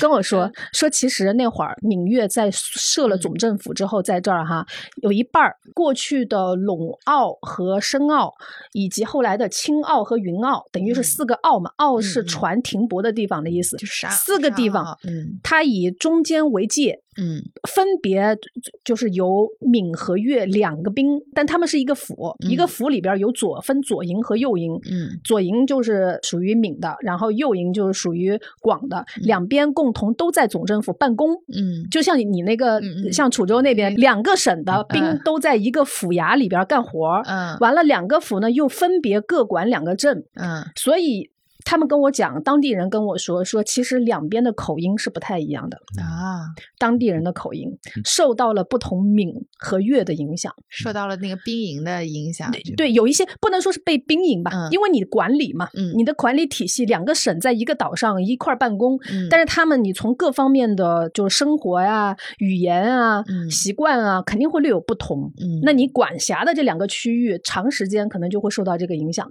[0.00, 4.66] 跟我说说，其实那会儿闽粤在设了总政府之后，在这儿哈，
[5.02, 8.32] 有一半儿过去的陇澳和深澳，
[8.72, 17.03] 以及后来的青澳和云澳，等于是四个澳嘛，澳是船停泊的地方的意思，就是四个地方，嗯，它以中间为界。
[17.16, 18.36] 嗯，分别
[18.84, 24.74] 就是由闽和粤两个兵，但他们是一个府，一个府里边有左分左营和右营。
[24.90, 31.34] 嗯，左营就是属于闽的，然后右营就是属于广的，两边共同都在总政府办公。
[31.54, 32.80] 嗯，就像你那个，
[33.12, 37.22] 像楚州那边，两个省的兵都在一个府衙里边干活。
[37.26, 40.24] 嗯，完了，两个府呢又分别各管两个镇。
[40.34, 41.30] 嗯，所以。
[41.64, 46.52] 他们跟我讲，当地人跟我说说，其实两边的口音是不太一样的啊。
[46.78, 47.70] 当地人的口音
[48.04, 52.52] 受到了不同闽和粤的影响，受到了那个兵营的影响。
[52.76, 58.98] 对，有一些不能说是被兵营吧，因为你管理嘛，嗯，你的管理体系，两个省在一个岛上一块办公，
[59.30, 65.32] 但是他们你从各方面的就是生活呀、语言啊、习惯啊，肯定会略有不同。
[65.40, 69.26] 嗯，那你管辖的这两个区域，长时间可能就会受到这个影响。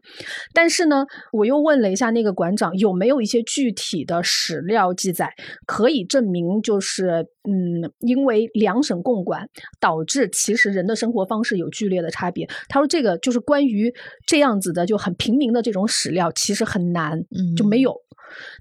[0.51, 2.22] 但是呢，我又问了一下那。
[2.23, 5.33] 这个馆长有没有一些具体的史料记载，
[5.65, 12.47] 可以证明就是嗯，因为两省共管导致其实人的生活方式有剧烈的差别。
[12.69, 13.93] 他说这个就是关于
[14.25, 17.21] 这样子的就很平民的这种史料，其实很难，
[17.57, 17.93] 就没有。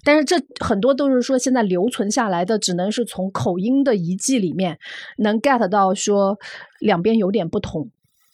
[0.03, 4.77] 但是这很多都是说现在留存下来的，只能是从口音的遗迹里面
[5.19, 6.37] 能 get 到说
[6.81, 7.89] 两边有点不同。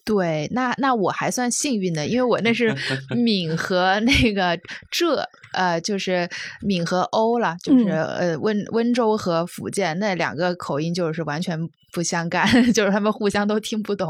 [0.10, 2.76] 对，那那我还算幸运的，因为我那是
[3.16, 6.30] 闽和那个浙，呃，就是
[6.62, 11.70] 闽和欧了，就是呃温温州和福建那两个口音就是完全。
[11.92, 14.08] 不相干， 就是他们互相都听不懂，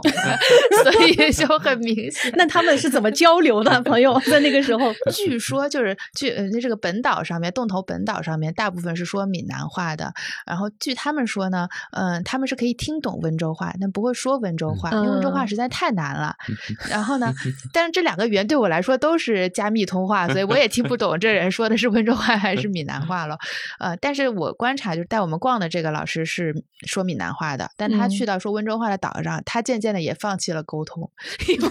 [0.84, 2.30] 所以就很明显。
[2.36, 3.82] 那他们是怎么交流的？
[3.84, 10.12] 朋友在那个时候， 据说就是据呃这个本岛上面，洞头本岛上面大部分是说闽南话的。
[10.46, 16.36] 然后据他们说呢，嗯，他们是可以听懂温州话，但不会说温州话，因为温州话实在太难了。
[16.92, 17.34] 然后呢，
[17.72, 23.38] 但是这两个语言对我来说都是加密通话，所以我也听不懂这人说的是温州话还是闽南话了。
[23.80, 26.54] 呃，但是我观察就是带我们逛的这个老师是
[26.86, 27.70] 说闽南话的。
[27.78, 31.10] 但他去到说温州话的岛上，他渐渐的也放弃了沟通，
[31.48, 31.70] 因为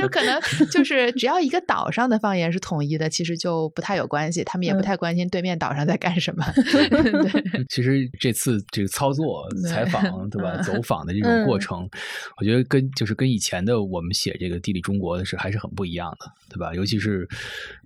[0.00, 0.40] 有 可能
[0.70, 6.44] 就是只要一个岛上的方言是统一的，其实就不太有关系，他们也不太关心对面岛上在干什么。
[6.54, 10.56] 对，其实这次这个操作、采访，对吧？
[10.62, 11.88] 走访的这种过程，
[12.36, 16.74] 我觉得跟就是跟以前的我们写这个地理中国的是还是很不一样的，对吧？
[16.74, 17.09] 尤其是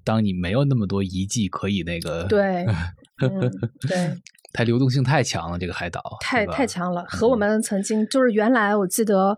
[0.03, 2.67] 当你没有那么多遗迹可以那个，对，
[3.89, 4.21] 对。
[4.53, 9.37] 它流动性太强了，这个海岛太太强了，和我们曾经就是原来我记得。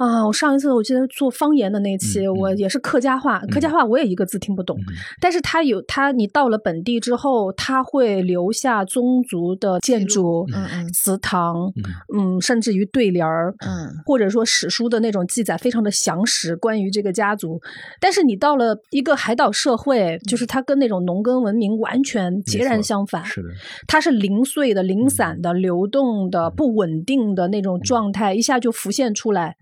[0.00, 4.74] 啊，我上一次我记得做方言的那期，我也是客家话，客家话我也一个字听不懂，
[5.20, 10.46] 但是它有它，你到了本地之后，它会留下宗族的建筑、
[10.94, 11.70] 祠堂，
[12.16, 17.60] 嗯，甚至于对联儿，嗯，或者说史书的那种记载，非常的详实，关于这个家族。
[18.00, 23.48] 但是你到了一个海岛社会，就是它跟那种农耕文明完全截然相反，是的，
[23.86, 29.54] 它是零碎的、零散的、流动的、不稳定的那种状态，一下就浮现出来。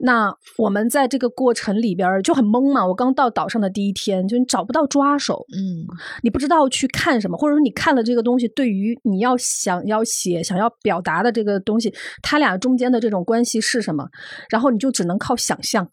[0.00, 2.86] 那我们在这个过程里边就很懵嘛。
[2.86, 5.86] 我刚到岛上的第一天，就你找不到抓手，嗯，
[6.22, 14.06] 你不知道去看什么，或者说你看了这个东西，对于你要想要写、想要表达的这个东西，它俩中间的这种关系是什么？
[14.50, 15.88] 然后你就只能靠想象。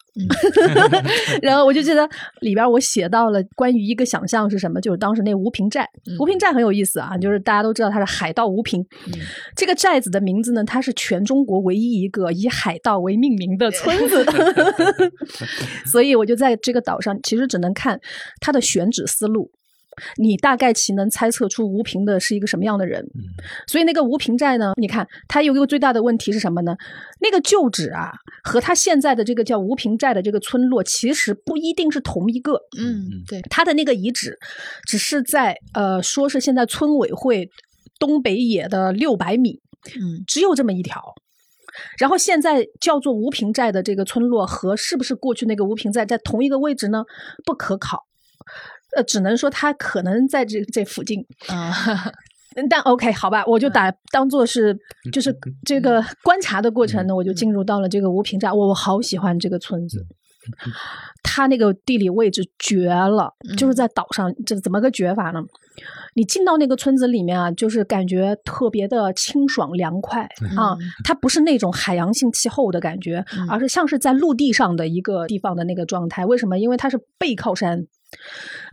[1.41, 2.07] 然后我就记得
[2.41, 5.88] 里边我写到了关于一个想象是什么，就是当时那吴平寨。
[6.19, 8.86] 吴平寨很有意思啊，就是大家都知道它是海盗吴平。
[9.55, 13.61] 这个寨子的名字呢，它是全中国唯一一个以海盗为命名的。
[13.70, 14.26] 村子，
[15.86, 17.99] 所以我就在这个岛上，其实只能看
[18.39, 19.51] 他的选址思路，
[20.18, 23.05] 你大概其能猜测出吴平的是一个什么样的人。
[23.68, 26.76] 所以那个吴平寨呢，你看他有一个最大的问题是什么呢？
[27.20, 28.12] 那个旧址啊，
[28.43, 32.53] 和他现在的这个叫吴平寨的这个村落，其实不一定是同一个。
[32.80, 34.38] 嗯，对，他的那个遗址
[34.88, 37.49] 只是在呃，说是现在村委会
[37.99, 39.59] 东北野的六百米，
[39.95, 41.01] 嗯，只有这么一条。
[41.97, 47.03] 然后现在叫做吴平寨的这个村落和是不是过去那个吴平寨在同一个位置呢？
[47.45, 48.05] 不可考，
[48.95, 51.74] 呃，只能说它可能在这这附近啊。
[52.69, 54.78] 但 OK，好吧，我就打当做是
[55.13, 55.34] 就是
[55.65, 58.51] 这个观察的过程呢，我就进入到了这个吴平寨。
[58.51, 60.05] 我我好喜欢这个村子，
[61.23, 65.41] 它那个地理位置绝了，就是在岛上，这怎么个绝法呢？
[66.13, 70.23] 你进到那个村子里面啊，就是感觉特别的清爽凉快
[70.57, 70.75] 啊，
[71.05, 76.25] 它不是那种海洋性气候的感觉，而是像是在陆地上的一个地方的那个状态。
[76.25, 76.59] 为什么？
[76.59, 77.85] 因为它是背靠山。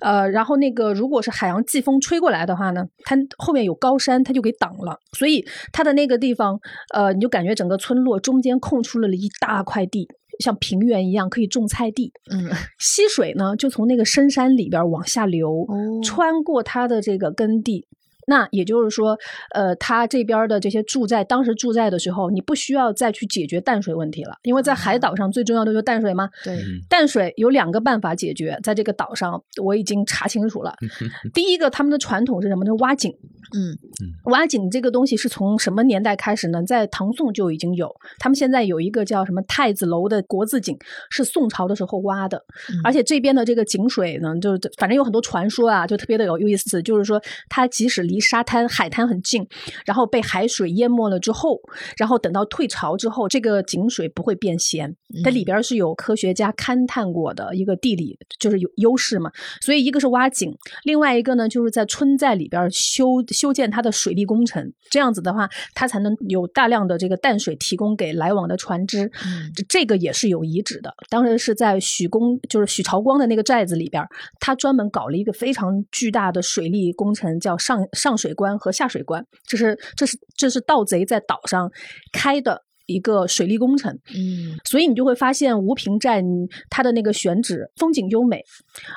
[0.00, 6.58] 呃，然后那个如果是海洋季风吹过来的话呢，它后面有高山，它就给挡了，所以它的那个地方，
[6.92, 10.08] 呃，你就感觉整个村落中间空出了一大块地，
[10.38, 12.12] 像平原一样可以种菜地。
[12.30, 17.86] 嗯， 溪水呢就从那个深山里边往下流，哦穿过它的这个耕地。
[18.30, 19.16] 那也就是说，
[19.54, 26.28] 呃，他这边的这些住在当时住在的时候，你不需要再去解决淡水问题了，因为在海岛上最重要的就是淡水嘛。
[26.44, 30.74] 对，嗯淡水有两个办法解决，在这个岛上我已经查清楚了。
[31.32, 32.74] 第一个，他们的传统是什么呢？
[32.80, 33.10] 挖井。
[33.56, 33.76] 嗯
[34.24, 36.62] 挖井这个东西是从什么年代开始呢？
[36.62, 37.94] 在唐宋就已经有。
[38.18, 40.76] 他们现在有一个叫什么太子楼的国字井，
[41.10, 42.44] 是宋朝的时候挖的。
[42.70, 46.82] 嗯而且这边的这个井水呢，就是反正有很多传说啊，就特别的有意思。
[46.82, 49.46] 就是说，它即使离沙滩、海滩很近，
[49.84, 51.60] 然后被海水淹没了之后，
[51.96, 54.94] 然后等到退潮之后，这个井水不会变咸。
[55.24, 59.30] 它里边是有科学家勘探过的一个地理，就是有优势嘛。
[59.60, 64.72] 所以一个是挖井，另外一个呢就是在村寨里边修修建它的水利工程。
[64.90, 69.06] 这样子的话，它才能有大量的这个淡水提供给来往的船只。
[69.24, 74.02] 嗯这这个也是有遗址的，当时是在许公，就是许朝光的那个寨子里边，
[74.40, 81.70] 他专门搞了一个非常巨大的水利工程，叫上上水关和下水关，这是这是这是盗贼在岛上
[82.12, 83.92] 开的一个水利工程。
[84.14, 88.42] 嗯所以你就会发现吴平寨嗯它的那个选址风景优美，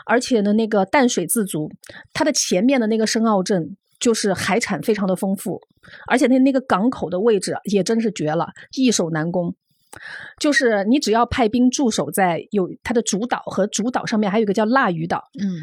[0.06, 1.70] 而且呢那个淡水自足，
[2.14, 5.62] 它的前面的那个深澳镇就是海产非常的丰富，
[6.08, 9.56] 而且那那个港口的位置也真是绝了，易守难攻。
[10.40, 15.62] 就是你只要派兵驻守在有它的主岛和主岛上面，还有一个叫腊鱼岛，嗯，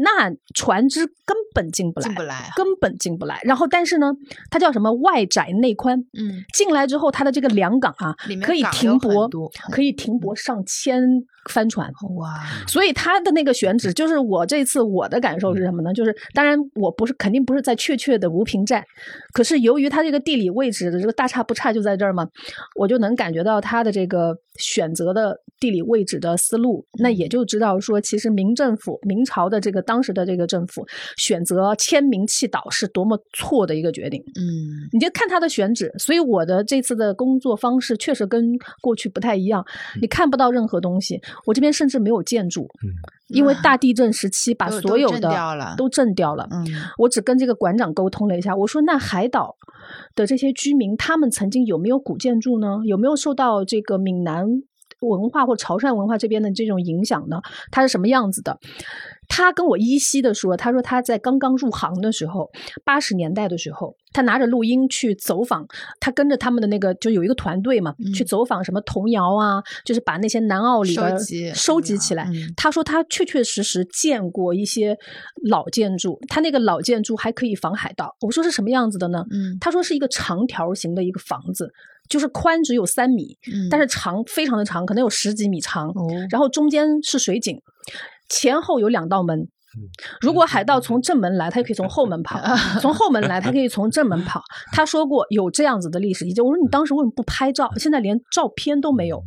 [0.00, 3.40] 那船只根本进不来，进不来啊根本进不来。
[3.42, 4.12] 然后，但是呢，
[4.50, 9.28] 它叫什么外窄内宽，嗯，进来之后，它的这个两港啊里，面可以停泊，
[9.72, 11.02] 可以停泊上千
[11.50, 11.90] 帆船。
[12.16, 15.92] 哇，所以它的那个选址，就是我这次我的感受是什么呢？
[15.92, 18.84] 就是当然我不是肯定不是在确切的吴平寨，
[19.32, 22.28] 可是由于它这个地理位置的这个大差不差就在这儿嘛，
[22.76, 30.86] 我就能感觉到它的这个选择的地理位置的思路，那也就知道说，其实明政府明朝的这个当时的这个政府
[31.16, 34.22] 选择迁民弃岛是多么错的一个决定。
[34.38, 39.64] 嗯你就看他的选址，所以我的这次的工作方式确实跟过去不太一样。
[40.02, 42.92] 你看不到任何东西，我这边甚至没有建筑，嗯
[43.28, 45.30] 因为大地震时期把所有的
[45.76, 46.46] 都震掉了。
[46.50, 46.66] 嗯
[46.98, 49.56] 我只跟这个馆长沟通了一下，我说那海岛
[50.14, 52.80] 的这些居民，他们曾经有没有古建筑呢？
[52.84, 54.44] 有没有受到这个闽南
[55.00, 57.40] 文化或潮汕文化这边的这种影响呢？
[57.70, 58.58] 它是什么样子的？
[59.30, 62.50] 他跟我依稀的说，他说他在刚刚入行的时候，
[62.82, 65.66] 八十年代的时候，他拿着录音去走访，
[66.00, 72.24] 他跟着他们的那个就有一个团队嘛，嗯去走访什么童谣啊，就是把那些南澳里边收集收集起来。
[72.32, 74.96] 嗯他说他确确实实见过一些
[75.44, 78.16] 老建筑，他那个老建筑还可以防海盗。
[78.22, 79.26] 我说是什么样子的呢？
[79.30, 81.70] 嗯他说是一个长条形的一个房子，
[82.08, 85.88] 就是宽只有三米，嗯，但是长非常的长，可能有十几米长。
[85.88, 87.60] 哦然后中间是水井，
[88.28, 89.48] 前后有两道门。
[90.20, 92.38] 如果海盗从正门来，他就可以从后门跑；
[92.80, 94.42] 从后门来，他可以从正门跑。
[94.72, 96.40] 他说过有这样子的历史遗迹。
[96.40, 97.70] 我说你当时为什么不拍照？
[97.76, 99.22] 现在连照片都没有。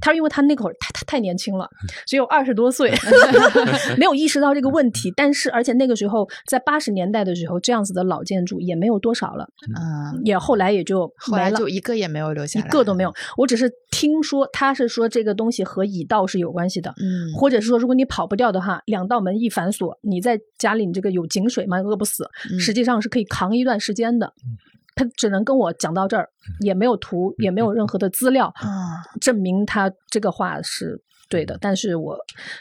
[0.00, 1.68] 他说因为他那会儿太太太年轻了，
[2.06, 2.92] 只有二十多岁，
[3.98, 5.12] 没有意识到这个问题。
[5.16, 11.50] 但是而且那个时候在八十年代的时候，这样子的老建筑也没有多少了，嗯，也后来也就后来。
[11.56, 21.78] 就一个也没有留下一，个都没有，我只是听说他是说这个东西和乙道是有关系的，嗯，或者是说如果你跑不掉的话，两道门一反锁，你在家里你这个有井水吗？
[21.78, 24.32] 饿不死，嗯实际上是可以扛一段时间的。
[24.94, 31.58] 他只能跟我讲到这儿，也没有图，也没有任何的资料啊，证明他这个话是对的。
[31.60, 32.16] 但是我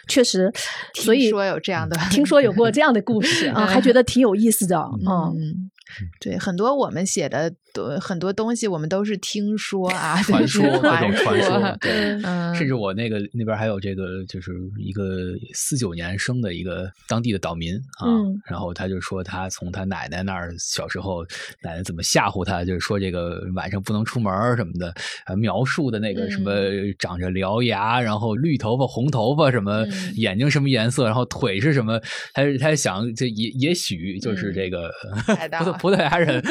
[0.10, 0.52] 确实，
[0.96, 4.90] 所以听说有这样的，听说有过这样的故事 啊，还觉得挺有意思的啊。
[5.34, 5.72] 嗯，
[6.20, 7.56] 对，很多我们写的都
[8.00, 11.92] 很多东西，我们都是听说啊， 传说各种传传说，对。
[12.24, 21.24] 嗯，甚至我那个那边还有这个，就是一个四九年生的一个当地的岛民啊，嗯然后他就说他从他奶奶那儿小时候，
[21.62, 24.94] 奶奶怎么吓唬他，就是说这个晚上不能出门什么的，
[25.26, 26.52] 呃，描述的那个什么
[27.00, 32.00] 长着獠牙，然后绿头发、红头发什么，嗯眼睛什么颜色，然后腿是什么，
[32.34, 34.92] 他他想这也也许就是这个、
[35.28, 36.42] 葡萄葡萄牙人，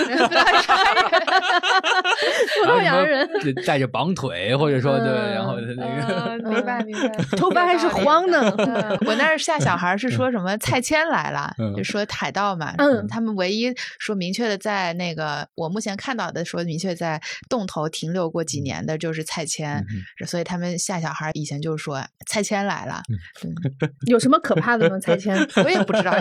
[2.66, 3.28] 东洋人
[3.66, 8.42] 带着绑腿，或者说对，然后那个明白 明白，头发还是黄的。
[9.06, 12.74] 我那儿吓小孩是说什么蔡牵来了，就说海盗嘛。
[12.78, 19.84] 嗯，他们唯一说明确的在那个我目前看到的说明确在洞头停留过几年的就是蔡牵，
[20.26, 23.02] 所以他们下小孩以前就说蔡牵来了。
[24.06, 24.98] 有什么可怕的吗？
[24.98, 26.12] 蔡牵我也不知道，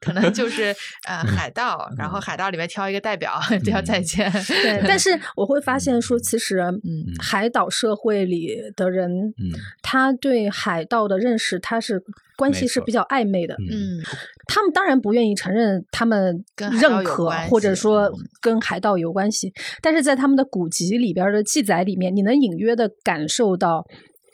[0.00, 0.74] 可能就是
[1.06, 4.30] 呃海盗，然后海盗里面挑一个代表叫蔡牵。
[4.62, 9.50] 对，但是我会发现说，其实嗯，海岛社会里的人，嗯，
[9.82, 12.02] 他对海盗的认识，他是
[12.36, 13.54] 关系是比较暧昧的。
[13.70, 14.00] 嗯，
[14.46, 16.44] 他们当然不愿意承认他们
[16.80, 23.84] 认可或者说跟海盗有关系，但是在他们的古籍里边的记载里面，你能隐约的感受到。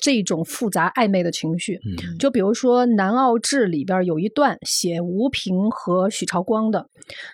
[0.04, 1.78] 这种复杂暧昧的情绪，
[2.18, 6.88] 就比如说《南澳志》里边有一段写吴平和许朝光的，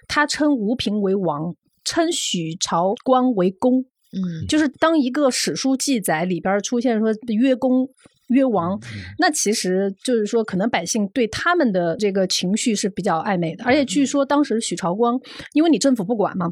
[0.07, 1.55] 他称吴平为王，
[1.89, 3.80] 称许朝光为公。
[4.12, 7.89] 嗯，就是当一个史书记载里边出现说曰公
[8.28, 8.78] 曰王，
[9.18, 13.64] 那其实就是说可能百姓对他们的这个情绪是比较暧昧的。
[13.64, 15.18] 而且据说当时许朝光，
[15.53, 16.47] 因为你政府不管嘛，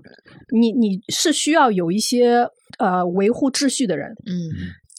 [0.55, 2.47] 你你是需要有一些
[2.79, 4.11] 呃维护秩序的人。
[4.27, 4.51] 嗯。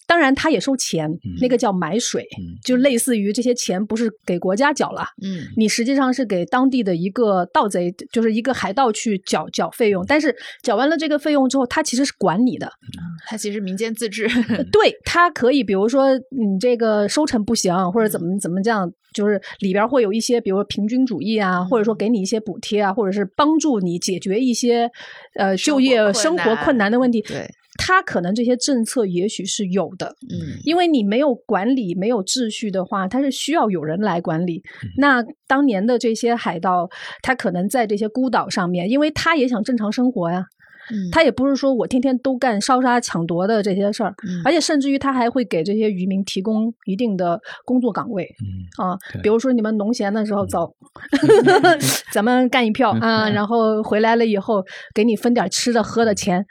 [0.08, 2.26] 当然，他也收钱，那个叫买水，
[2.64, 10.06] 就类似于这些钱不是给国家缴了，嗯，你实际上是给当地的一个盗贼，就是一个海盗去缴缴费用。
[10.08, 10.34] 但是
[10.64, 12.72] 缴完了这个费用之后，他其实是管你的，
[13.28, 14.30] 他其实民间自治。
[14.72, 24.90] 对他可以，比如说你这个收成不行，或者怎么怎么这样，就是里边会有一些，比如说平均主义啊，或者说给你一些补贴啊，或者是帮助你解决一些
[25.36, 27.22] 呃就业生活困难的问题。
[27.24, 27.46] 对。
[27.78, 34.64] 他可能这些政策也许是有的，嗯，因为你没有管理、没有秩序的话，他是需要有人来管理。
[34.98, 36.90] 那当年的这些海盗，
[37.22, 40.44] 他可能在这些孤岛上面，因为他也想正常生活呀。
[41.12, 44.14] 他也不是说我天天都干烧杀抢夺的这些事儿，
[44.44, 48.28] 而且甚至于他还会给这些渔民提供一定的工作岗位，
[48.78, 50.76] 啊，比如说你们农闲的时候走，
[52.12, 54.64] 咱们干一票啊，然后回来了以后
[54.94, 56.46] 给你分点吃的喝的钱，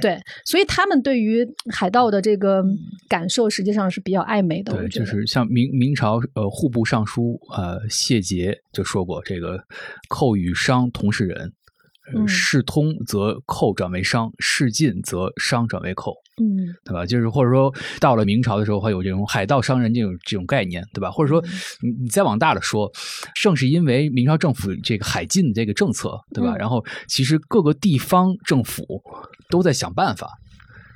[0.00, 2.62] 对，所以他们对于海盗的这个
[3.08, 4.72] 感受实际上是比较暧昧的。
[4.72, 9.62] 对，就是像明明朝呃户部尚书呃谢杰就说过，这个
[10.08, 11.52] 寇与商同是人。
[12.26, 17.06] 事通则寇转为商，事尽则商转为寇，嗯，对吧？
[17.06, 21.10] 就是或者说到了明朝的时候，会有这种海盗商人这种这种概念，对吧？
[21.10, 21.42] 或者说
[21.82, 22.90] 你你再往大了说，
[23.34, 26.56] 正是因为明朝政府这个海禁这个政策，对吧？
[26.56, 29.02] 然后其实各个地方政府
[29.48, 30.28] 都在想办法。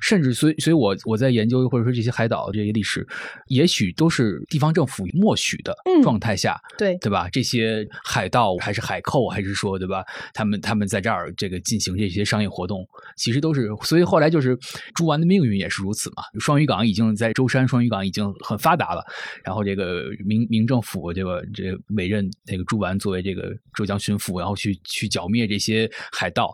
[0.01, 3.05] 甚至，所以，所以我我在研究或者说这些海岛这些历史，
[3.47, 7.29] 也许都是地方政府默许的状态下，对对吧？
[7.31, 10.03] 这些海盗还是海寇，还是说对吧？
[10.33, 12.87] 他们他们在这儿这个进行这些商业活动，
[13.17, 13.69] 其实都是。
[13.83, 14.57] 所以后来就是
[14.95, 16.23] 朱丸的命运也是如此嘛。
[16.39, 19.03] 双屿港已经在舟山，双屿港已经很发达了。
[19.43, 26.53] 然后这个明明政府这个这委任那个朱丸作为这个浙江巡抚，然后去去剿灭这些海盗。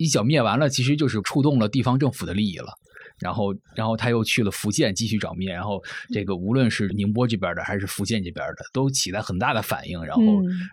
[0.00, 2.72] 一脚灭完了，其实就是触动了地方政府的利益了。
[3.20, 5.54] 然后，然后他又去了福建继续找面。
[5.54, 10.02] 然后，这个无论是宁波这边的还是福建这边的，都起了很大的反应。
[10.02, 10.22] 然后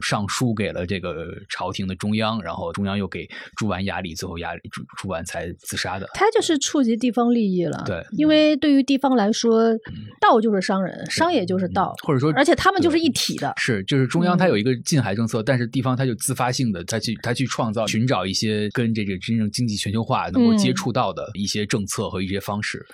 [0.02, 3.28] 上书给了这个朝廷的中央，然后中央又给
[3.58, 6.08] 朱丸压力，最后压力朱朱丸才自杀的。
[6.14, 7.84] 他就是触及地方利益了。
[7.86, 9.76] 对，因为对于地方来说，
[10.22, 13.54] 道就是商人，商也就是道，或者说，而且他们就是一体的。
[13.58, 22.37] 是，就是中央他有一个禁海政策，但是地方他就自发性的，他去他去创造、寻找一些跟这个真正经济全球化能够接触到的一些政策和一些。
[22.40, 22.86] 方式，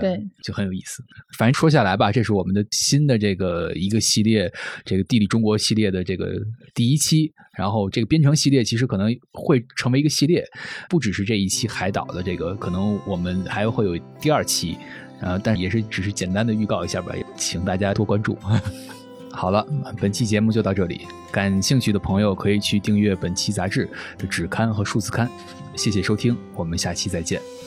[0.00, 1.02] 对，就很有意思。
[1.38, 4.50] 反正说下来吧，这是我们的新的这个一个系列，
[4.84, 6.32] 这个地理中国系列的这个
[6.74, 7.32] 第一期。
[7.56, 10.42] 然后这个编程系列其实可能会成为一个系列，
[10.88, 14.78] 不只是这一期海岛的这个，可能我们还会有第二期。
[15.20, 18.38] 呃，但也是只是简单的预告一下吧，请大家多关注。
[19.32, 19.66] 好了，
[20.00, 21.02] 本期节目就到这里。
[21.30, 25.30] 感兴趣的朋友可以去订阅本期杂志的纸刊和数字刊。
[25.76, 27.59] 谢谢收听，我们下期再见。